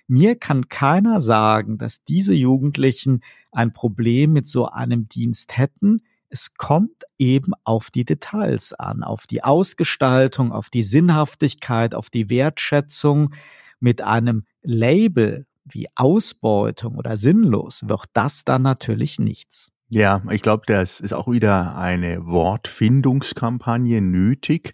Mir 0.08 0.34
kann 0.34 0.68
keiner 0.68 1.20
sagen, 1.20 1.78
dass 1.78 2.02
diese 2.02 2.34
Jugendlichen 2.34 3.20
ein 3.52 3.72
Problem 3.72 4.32
mit 4.32 4.48
so 4.48 4.66
einem 4.66 5.06
Dienst 5.06 5.56
hätten, 5.56 5.98
es 6.32 6.54
kommt 6.54 7.04
eben 7.18 7.52
auf 7.62 7.90
die 7.90 8.06
Details 8.06 8.72
an, 8.72 9.02
auf 9.02 9.26
die 9.26 9.44
Ausgestaltung, 9.44 10.50
auf 10.50 10.70
die 10.70 10.82
Sinnhaftigkeit, 10.82 11.94
auf 11.94 12.08
die 12.08 12.30
Wertschätzung. 12.30 13.34
Mit 13.80 14.00
einem 14.00 14.44
Label 14.62 15.46
wie 15.64 15.88
Ausbeutung 15.94 16.96
oder 16.96 17.16
sinnlos 17.18 17.82
wird 17.86 18.06
das 18.14 18.44
dann 18.44 18.62
natürlich 18.62 19.18
nichts. 19.18 19.72
Ja, 19.94 20.22
ich 20.30 20.40
glaube, 20.40 20.62
das 20.66 21.00
ist 21.00 21.12
auch 21.12 21.28
wieder 21.28 21.76
eine 21.76 22.24
Wortfindungskampagne 22.24 24.00
nötig. 24.00 24.72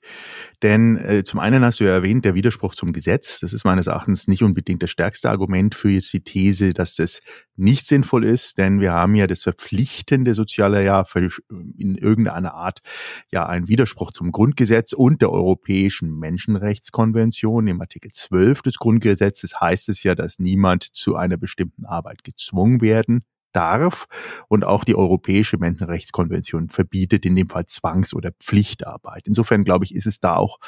Denn 0.62 0.96
äh, 0.96 1.24
zum 1.24 1.40
einen 1.40 1.64
hast 1.64 1.81
du 1.81 1.85
ja 1.85 1.90
erwähnt, 1.90 2.24
der 2.24 2.37
Widerspruch 2.37 2.76
zum 2.76 2.92
Gesetz. 2.92 3.40
Das 3.40 3.52
ist 3.52 3.64
meines 3.64 3.88
Erachtens 3.88 4.28
nicht 4.28 4.44
unbedingt 4.44 4.81
das 4.81 4.90
stärkste 4.90 5.28
Argument 5.28 5.74
für 5.74 5.90
jetzt 5.90 6.12
die 6.12 6.22
These, 6.22 6.72
dass 6.72 6.94
das 6.94 7.18
nicht 7.57 7.88
sinnvoll 7.88 8.24
ist. 8.24 8.59
Denn 8.59 8.81
wir 8.81 8.92
haben 8.92 9.16
ja 9.16 9.26
das 9.26 9.42
verpflichtende 9.42 10.35
soziale 10.35 10.85
Jahr 10.85 11.04
für, 11.04 11.28
in 11.76 11.96
irgendeiner 11.96 12.54
Art 12.54 12.78
ja 13.33 13.44
ein 13.44 13.66
Widerspruch 13.66 14.12
zum 14.12 14.31
Grundgesetz 14.31 14.92
und 14.92 15.20
der 15.20 15.33
Europäischen 15.33 16.16
Menschenrechtskonvention. 16.16 17.66
Im 17.66 17.81
Artikel 17.81 18.12
12 18.12 18.62
des 18.62 18.76
Grundgesetzes 18.76 19.61
heißt 19.61 19.88
es 19.88 20.04
ja, 20.04 20.14
dass 20.14 20.38
niemand 20.38 20.85
zu 20.85 21.16
einer 21.16 21.38
bestimmten 21.38 21.87
Arbeit 21.87 22.22
gezwungen 22.22 22.81
werden 22.81 23.24
darf. 23.53 24.07
Und 24.49 24.65
auch 24.65 24.85
die 24.85 24.95
Europäische 24.95 25.59
Menschenrechtskonvention 25.59 26.69
verbietet 26.69 27.27
in 27.27 27.37
dem 27.37 27.49
Fall 27.49 27.67
Zwangs- 27.67 28.15
oder 28.15 28.33
Pflichtarbeit. 28.41 29.27
Insofern 29.27 29.65
glaube 29.65 29.85
ich, 29.85 29.95
ist 29.95 30.07
es 30.07 30.21
da 30.21 30.37
auch 30.37 30.59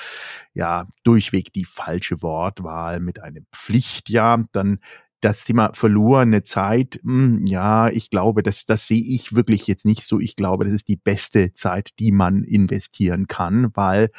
ja 0.55 0.89
durchweg 1.05 1.53
die 1.53 1.65
falsche 1.65 2.23
Wortwahl 2.23 3.01
mit 3.01 3.23
einem 3.23 3.47
Pflichtjahr. 3.53 4.45
Dann 4.53 4.81
das 5.21 5.45
Thema 5.45 5.73
verlorene 5.75 6.43
Zeit, 6.43 6.99
hm, 7.03 7.45
ja, 7.45 7.89
ich 7.89 8.11
glaube, 8.11 8.43
das, 8.43 8.65
das 8.65 8.87
sehe 8.87 9.03
ich 9.03 9.35
wirklich 9.35 9.67
jetzt 9.67 9.85
nicht 9.85 10.05
so. 10.05 10.19
Ich 10.19 10.35
glaube, 10.35 10.65
das 10.65 10.73
ist 10.73 10.89
die 10.89 10.97
beste 10.97 11.53
Zeit, 11.53 11.91
die 11.99 12.13
man 12.13 12.43
investieren 12.43 13.27
kann, 13.27 13.71
weil 13.75 14.11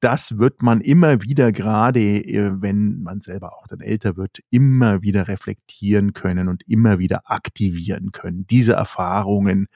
das 0.00 0.38
wird 0.38 0.62
man 0.62 0.80
immer 0.80 1.22
wieder, 1.22 1.52
gerade 1.52 2.00
äh, 2.00 2.52
wenn 2.60 3.02
man 3.02 3.20
selber 3.20 3.56
auch 3.56 3.66
dann 3.66 3.80
älter 3.80 4.16
wird, 4.16 4.40
immer 4.50 5.02
wieder 5.02 5.28
reflektieren 5.28 6.12
können 6.14 6.48
und 6.48 6.66
immer 6.66 6.98
wieder 6.98 7.30
aktivieren 7.30 8.10
können. 8.10 8.46
Diese 8.46 8.72
Erfahrungen 8.72 9.68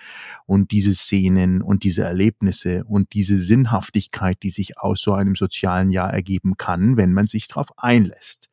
und 0.46 0.72
diese 0.72 0.94
Szenen 0.94 1.62
und 1.62 1.84
diese 1.84 2.02
Erlebnisse 2.02 2.84
und 2.84 3.12
diese 3.12 3.38
Sinnhaftigkeit, 3.38 4.42
die 4.42 4.50
sich 4.50 4.78
aus 4.78 5.02
so 5.02 5.12
einem 5.12 5.36
sozialen 5.36 5.90
Jahr 5.90 6.12
ergeben 6.12 6.56
kann, 6.56 6.96
wenn 6.96 7.12
man 7.12 7.26
sich 7.26 7.46
darauf 7.46 7.68
einlässt. 7.76 8.48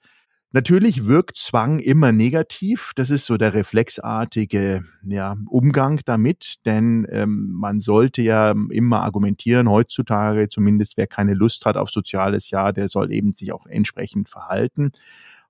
Natürlich 0.54 1.06
wirkt 1.06 1.38
Zwang 1.38 1.80
immer 1.80 2.12
negativ. 2.12 2.92
Das 2.96 3.10
ist 3.10 3.26
so 3.26 3.38
der 3.38 3.54
reflexartige 3.54 4.84
ja, 5.04 5.38
Umgang 5.48 6.02
damit, 6.04 6.56
denn 6.66 7.08
ähm, 7.10 7.52
man 7.54 7.80
sollte 7.80 8.22
ja 8.22 8.54
immer 8.70 9.02
argumentieren, 9.02 9.70
heutzutage 9.70 10.50
zumindest 10.50 10.98
wer 10.98 11.08
keine 11.08 11.36
Lust 11.36 11.66
hat 11.66 11.78
auf 11.78 11.90
soziales 11.90 12.50
Jahr, 12.50 12.74
der 12.74 12.90
soll 12.90 13.14
eben 13.14 13.32
sich 13.32 13.54
auch 13.54 13.66
entsprechend 13.66 14.28
verhalten. 14.28 14.92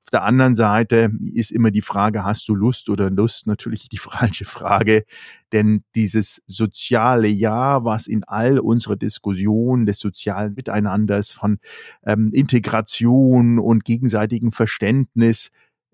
Auf 0.05 0.11
der 0.11 0.23
anderen 0.23 0.55
Seite 0.55 1.11
ist 1.33 1.51
immer 1.51 1.71
die 1.71 1.81
Frage, 1.81 2.23
hast 2.23 2.49
du 2.49 2.55
Lust 2.55 2.89
oder 2.89 3.09
Lust? 3.09 3.47
Natürlich 3.47 3.87
die 3.87 3.97
falsche 3.99 4.45
Frage, 4.45 5.05
denn 5.51 5.83
dieses 5.95 6.41
soziale 6.47 7.27
Ja, 7.27 7.85
was 7.85 8.07
in 8.07 8.23
all 8.23 8.59
unserer 8.59 8.95
Diskussion 8.95 9.85
des 9.85 9.99
sozialen 9.99 10.53
Miteinanders 10.55 11.31
von 11.31 11.59
ähm, 12.05 12.31
Integration 12.33 13.59
und 13.59 13.85
gegenseitigem 13.85 14.51
Verständnis, 14.51 15.51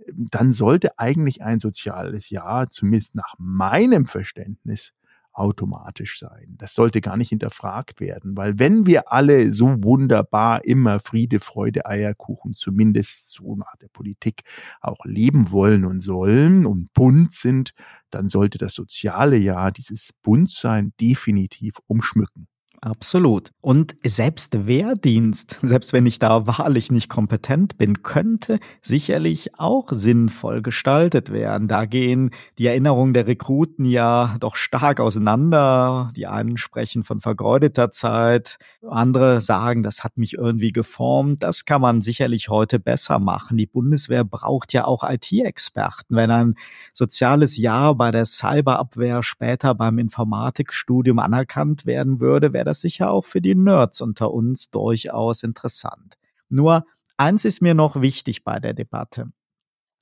dann 0.08 0.51
sollte 0.51 0.97
eigentlich 0.99 1.43
ein 1.43 1.60
soziales 1.60 2.30
Ja, 2.30 2.68
zumindest 2.70 3.16
nach 3.16 3.36
meinem 3.38 4.05
Verständnis, 4.05 4.93
automatisch 5.38 6.20
sein. 6.20 6.56
Das 6.58 6.74
sollte 6.74 7.00
gar 7.00 7.16
nicht 7.16 7.30
hinterfragt 7.30 8.00
werden, 8.00 8.36
weil 8.36 8.58
wenn 8.58 8.86
wir 8.86 9.12
alle 9.12 9.54
so 9.54 9.68
wunderbar 9.84 10.66
immer 10.66 11.00
Friede, 11.00 11.40
Freude, 11.40 11.86
Eierkuchen, 11.86 12.54
zumindest 12.54 13.30
so 13.30 13.56
nach 13.56 13.76
der 13.82 13.90
Politik 13.90 14.42
auch 14.82 15.06
leben 15.06 15.52
wollen 15.52 15.86
und 15.86 16.00
sollen 16.00 16.66
und 16.66 16.92
bunt 16.94 17.34
sind, 17.34 17.74
dann 18.10 18.30
sollte 18.30 18.58
das 18.58 18.74
soziale 18.74 19.38
Jahr 19.38 19.72
dieses 19.72 20.12
Buntsein 20.24 20.94
definitiv 21.00 21.76
umschmücken. 21.88 22.48
Absolut. 22.80 23.52
Und 23.60 23.96
selbst 24.06 24.68
Wehrdienst, 24.68 25.60
selbst 25.64 25.94
wenn 25.94 26.06
ich 26.06 26.20
da 26.20 26.46
wahrlich 26.46 26.92
nicht 26.92 27.10
kompetent 27.10 27.78
bin, 27.78 28.04
könnte 28.04 28.60
sicherlich 28.82 29.60
auch 29.60 29.88
sinnvoll 29.92 30.62
gestaltet 30.62 31.32
werden. 31.32 31.68
Da 31.68 31.86
gehen 31.86 32.30
die 32.60 32.68
Erinnerungen 32.68 33.14
der 33.14 33.26
Rekruten 33.26 33.86
ja 33.86 34.36
doch 34.40 34.56
stark 34.56 35.00
auseinander. 35.00 36.12
Die 36.16 36.28
einen 36.28 36.58
sprechen 36.58 37.04
von 37.04 37.20
vergeudeter 37.20 37.92
Zeit, 37.92 38.58
andere 38.88 39.42
sagen, 39.42 39.82
das 39.82 40.04
hat 40.04 40.18
mich 40.18 40.36
irgendwie 40.36 40.72
geformt. 40.72 41.44
Das 41.44 41.66
kann 41.66 41.82
man 41.82 42.02
sicherlich 42.02 42.50
heute 42.50 42.80
besser 42.80 43.18
machen. 43.18 43.58
Die 43.58 43.66
Bundeswehr 43.66 44.24
braucht 44.24 44.72
ja 44.74 44.86
auch 44.86 45.04
IT-Experten. 45.04 46.16
Wenn 46.16 46.30
ein 46.30 46.56
soziales 46.94 47.58
Jahr 47.58 47.96
bei 47.96 48.12
der 48.12 48.26
Cyberabwehr 48.26 49.24
später 49.24 49.74
beim 49.74 49.98
Informatikstudium 49.98 51.18
anerkannt 51.18 51.88
werden 51.88 52.20
würde, 52.20 52.54
wäre 52.54 52.66
das 52.68 52.82
sicher 52.82 53.11
auch 53.11 53.26
für 53.26 53.41
die 53.41 53.55
Nerds 53.55 54.01
unter 54.01 54.32
uns 54.32 54.70
durchaus 54.70 55.41
interessant. 55.41 56.15
Nur 56.49 56.86
eins 57.18 57.45
ist 57.45 57.61
mir 57.61 57.74
noch 57.74 58.01
wichtig 58.01 58.43
bei 58.43 58.59
der 58.59 58.74
Debatte. 58.74 59.32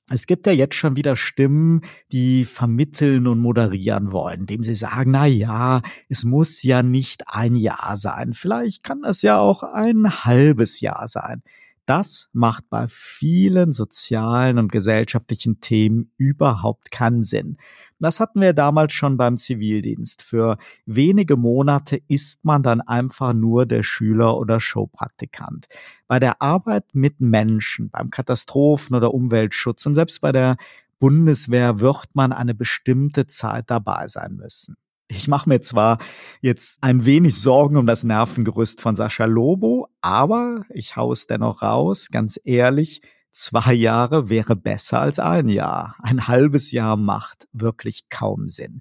Es 0.08 0.26
gibt 0.26 0.46
ja 0.46 0.52
jetzt 0.52 0.76
schon 0.76 0.94
wieder 0.94 1.16
Stimmen, 1.16 1.80
die 2.12 2.44
vermitteln 2.44 3.26
und 3.26 3.40
moderieren 3.40 4.12
wollen, 4.12 4.40
indem 4.40 4.62
sie 4.62 4.76
sagen, 4.76 5.10
na 5.10 5.26
ja, 5.26 5.82
es 6.08 6.22
muss 6.22 6.62
ja 6.62 6.84
nicht 6.84 7.24
ein 7.26 7.56
Jahr 7.56 7.96
sein. 7.96 8.32
Vielleicht 8.32 8.84
kann 8.84 9.02
das 9.02 9.22
ja 9.22 9.38
auch 9.38 9.64
ein 9.64 10.24
halbes 10.24 10.80
Jahr 10.80 11.08
sein. 11.08 11.42
Das 11.86 12.28
macht 12.32 12.68
bei 12.68 12.86
vielen 12.88 13.70
sozialen 13.70 14.58
und 14.58 14.72
gesellschaftlichen 14.72 15.60
Themen 15.60 16.12
überhaupt 16.16 16.90
keinen 16.90 17.22
Sinn. 17.22 17.58
Das 18.00 18.20
hatten 18.20 18.40
wir 18.40 18.52
damals 18.52 18.92
schon 18.92 19.16
beim 19.16 19.38
Zivildienst. 19.38 20.22
Für 20.22 20.58
wenige 20.84 21.36
Monate 21.36 22.00
ist 22.08 22.44
man 22.44 22.62
dann 22.62 22.80
einfach 22.80 23.32
nur 23.32 23.66
der 23.66 23.84
Schüler 23.84 24.36
oder 24.36 24.60
Showpraktikant. 24.60 25.66
Bei 26.08 26.18
der 26.18 26.42
Arbeit 26.42 26.84
mit 26.92 27.20
Menschen, 27.20 27.88
beim 27.88 28.10
Katastrophen- 28.10 28.96
oder 28.96 29.14
Umweltschutz 29.14 29.86
und 29.86 29.94
selbst 29.94 30.20
bei 30.20 30.32
der 30.32 30.56
Bundeswehr 30.98 31.80
wird 31.80 32.08
man 32.14 32.32
eine 32.32 32.54
bestimmte 32.54 33.26
Zeit 33.26 33.70
dabei 33.70 34.08
sein 34.08 34.34
müssen. 34.34 34.76
Ich 35.08 35.28
mache 35.28 35.48
mir 35.48 35.60
zwar 35.60 35.98
jetzt 36.40 36.78
ein 36.80 37.04
wenig 37.04 37.40
Sorgen 37.40 37.76
um 37.76 37.86
das 37.86 38.02
Nervengerüst 38.02 38.80
von 38.80 38.96
Sascha 38.96 39.24
Lobo, 39.24 39.88
aber 40.00 40.64
ich 40.70 40.96
hau 40.96 41.12
es 41.12 41.26
dennoch 41.26 41.62
raus, 41.62 42.08
ganz 42.10 42.40
ehrlich, 42.44 43.02
Zwei 43.38 43.74
Jahre 43.74 44.30
wäre 44.30 44.56
besser 44.56 44.98
als 45.02 45.18
ein 45.18 45.50
Jahr. 45.50 45.94
Ein 45.98 46.26
halbes 46.26 46.72
Jahr 46.72 46.96
macht 46.96 47.48
wirklich 47.52 48.08
kaum 48.08 48.48
Sinn. 48.48 48.80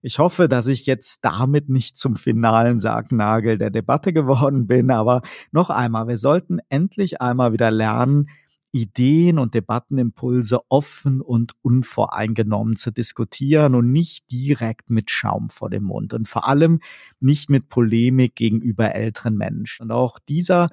Ich 0.00 0.20
hoffe, 0.20 0.48
dass 0.48 0.68
ich 0.68 0.86
jetzt 0.86 1.24
damit 1.24 1.68
nicht 1.68 1.96
zum 1.96 2.14
finalen 2.14 2.78
Sargnagel 2.78 3.58
der 3.58 3.70
Debatte 3.70 4.12
geworden 4.12 4.68
bin, 4.68 4.92
aber 4.92 5.22
noch 5.50 5.70
einmal, 5.70 6.06
wir 6.06 6.18
sollten 6.18 6.60
endlich 6.68 7.20
einmal 7.20 7.52
wieder 7.52 7.72
lernen, 7.72 8.28
Ideen 8.72 9.38
und 9.38 9.54
Debattenimpulse 9.54 10.60
offen 10.68 11.20
und 11.20 11.54
unvoreingenommen 11.62 12.76
zu 12.76 12.90
diskutieren 12.90 13.74
und 13.74 13.90
nicht 13.90 14.30
direkt 14.30 14.90
mit 14.90 15.10
Schaum 15.10 15.50
vor 15.50 15.70
dem 15.70 15.84
Mund 15.84 16.14
und 16.14 16.28
vor 16.28 16.48
allem 16.48 16.80
nicht 17.18 17.50
mit 17.50 17.68
Polemik 17.68 18.36
gegenüber 18.36 18.94
älteren 18.94 19.36
Menschen. 19.36 19.84
Und 19.84 19.92
auch 19.92 20.18
dieser 20.18 20.68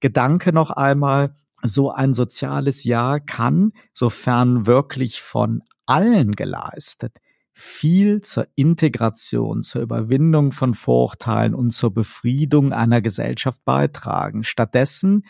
Gedanke 0.00 0.52
noch 0.52 0.70
einmal, 0.70 1.36
so 1.64 1.92
ein 1.92 2.12
soziales 2.12 2.82
Jahr 2.84 3.20
kann, 3.20 3.72
sofern 3.94 4.66
wirklich 4.66 5.22
von 5.22 5.62
allen 5.86 6.32
geleistet, 6.32 7.18
viel 7.52 8.20
zur 8.20 8.46
Integration, 8.56 9.62
zur 9.62 9.82
Überwindung 9.82 10.52
von 10.52 10.74
Vorurteilen 10.74 11.54
und 11.54 11.70
zur 11.70 11.94
Befriedung 11.94 12.72
einer 12.72 13.00
Gesellschaft 13.00 13.64
beitragen. 13.64 14.42
Stattdessen 14.42 15.24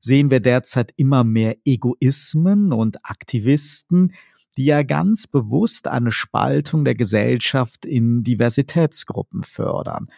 sehen 0.00 0.30
wir 0.30 0.40
derzeit 0.40 0.92
immer 0.96 1.24
mehr 1.24 1.56
Egoismen 1.64 2.72
und 2.72 2.98
Aktivisten, 3.04 4.12
die 4.56 4.64
ja 4.66 4.82
ganz 4.82 5.26
bewusst 5.26 5.86
eine 5.86 6.10
Spaltung 6.10 6.84
der 6.84 6.94
Gesellschaft 6.94 7.84
in 7.84 8.24
Diversitätsgruppen 8.24 9.42
fördern. 9.42 10.08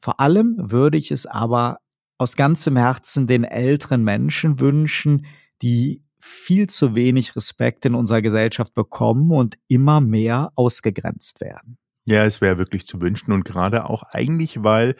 Vor 0.00 0.20
allem 0.20 0.56
würde 0.58 0.98
ich 0.98 1.10
es 1.12 1.26
aber 1.26 1.78
aus 2.18 2.36
ganzem 2.36 2.76
Herzen 2.76 3.26
den 3.26 3.44
älteren 3.44 4.02
Menschen 4.02 4.60
wünschen, 4.60 5.26
die 5.62 6.02
viel 6.18 6.68
zu 6.68 6.94
wenig 6.94 7.36
Respekt 7.36 7.84
in 7.84 7.94
unserer 7.94 8.22
Gesellschaft 8.22 8.74
bekommen 8.74 9.30
und 9.30 9.56
immer 9.68 10.00
mehr 10.00 10.50
ausgegrenzt 10.54 11.40
werden. 11.40 11.78
Ja, 12.06 12.24
es 12.24 12.40
wäre 12.40 12.58
wirklich 12.58 12.86
zu 12.86 13.00
wünschen 13.00 13.32
und 13.32 13.44
gerade 13.44 13.88
auch 13.88 14.02
eigentlich, 14.02 14.62
weil 14.62 14.96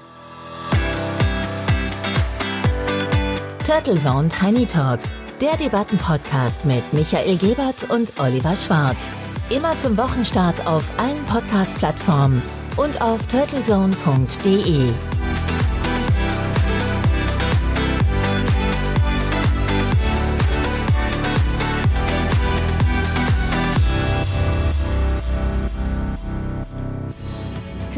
Turtle 3.65 3.97
Zone 3.97 4.29
Tiny 4.29 4.65
Talks, 4.65 5.11
der 5.39 5.55
Debattenpodcast 5.55 6.65
mit 6.65 6.91
Michael 6.91 7.37
Gebert 7.37 7.89
und 7.89 8.19
Oliver 8.19 8.55
Schwarz. 8.55 9.11
Immer 9.49 9.77
zum 9.79 9.97
Wochenstart 9.97 10.65
auf 10.67 10.91
allen 10.99 11.23
Podcast-Plattformen 11.25 12.41
und 12.77 13.01
auf 13.01 13.25
turtlezone.de. 13.27 14.89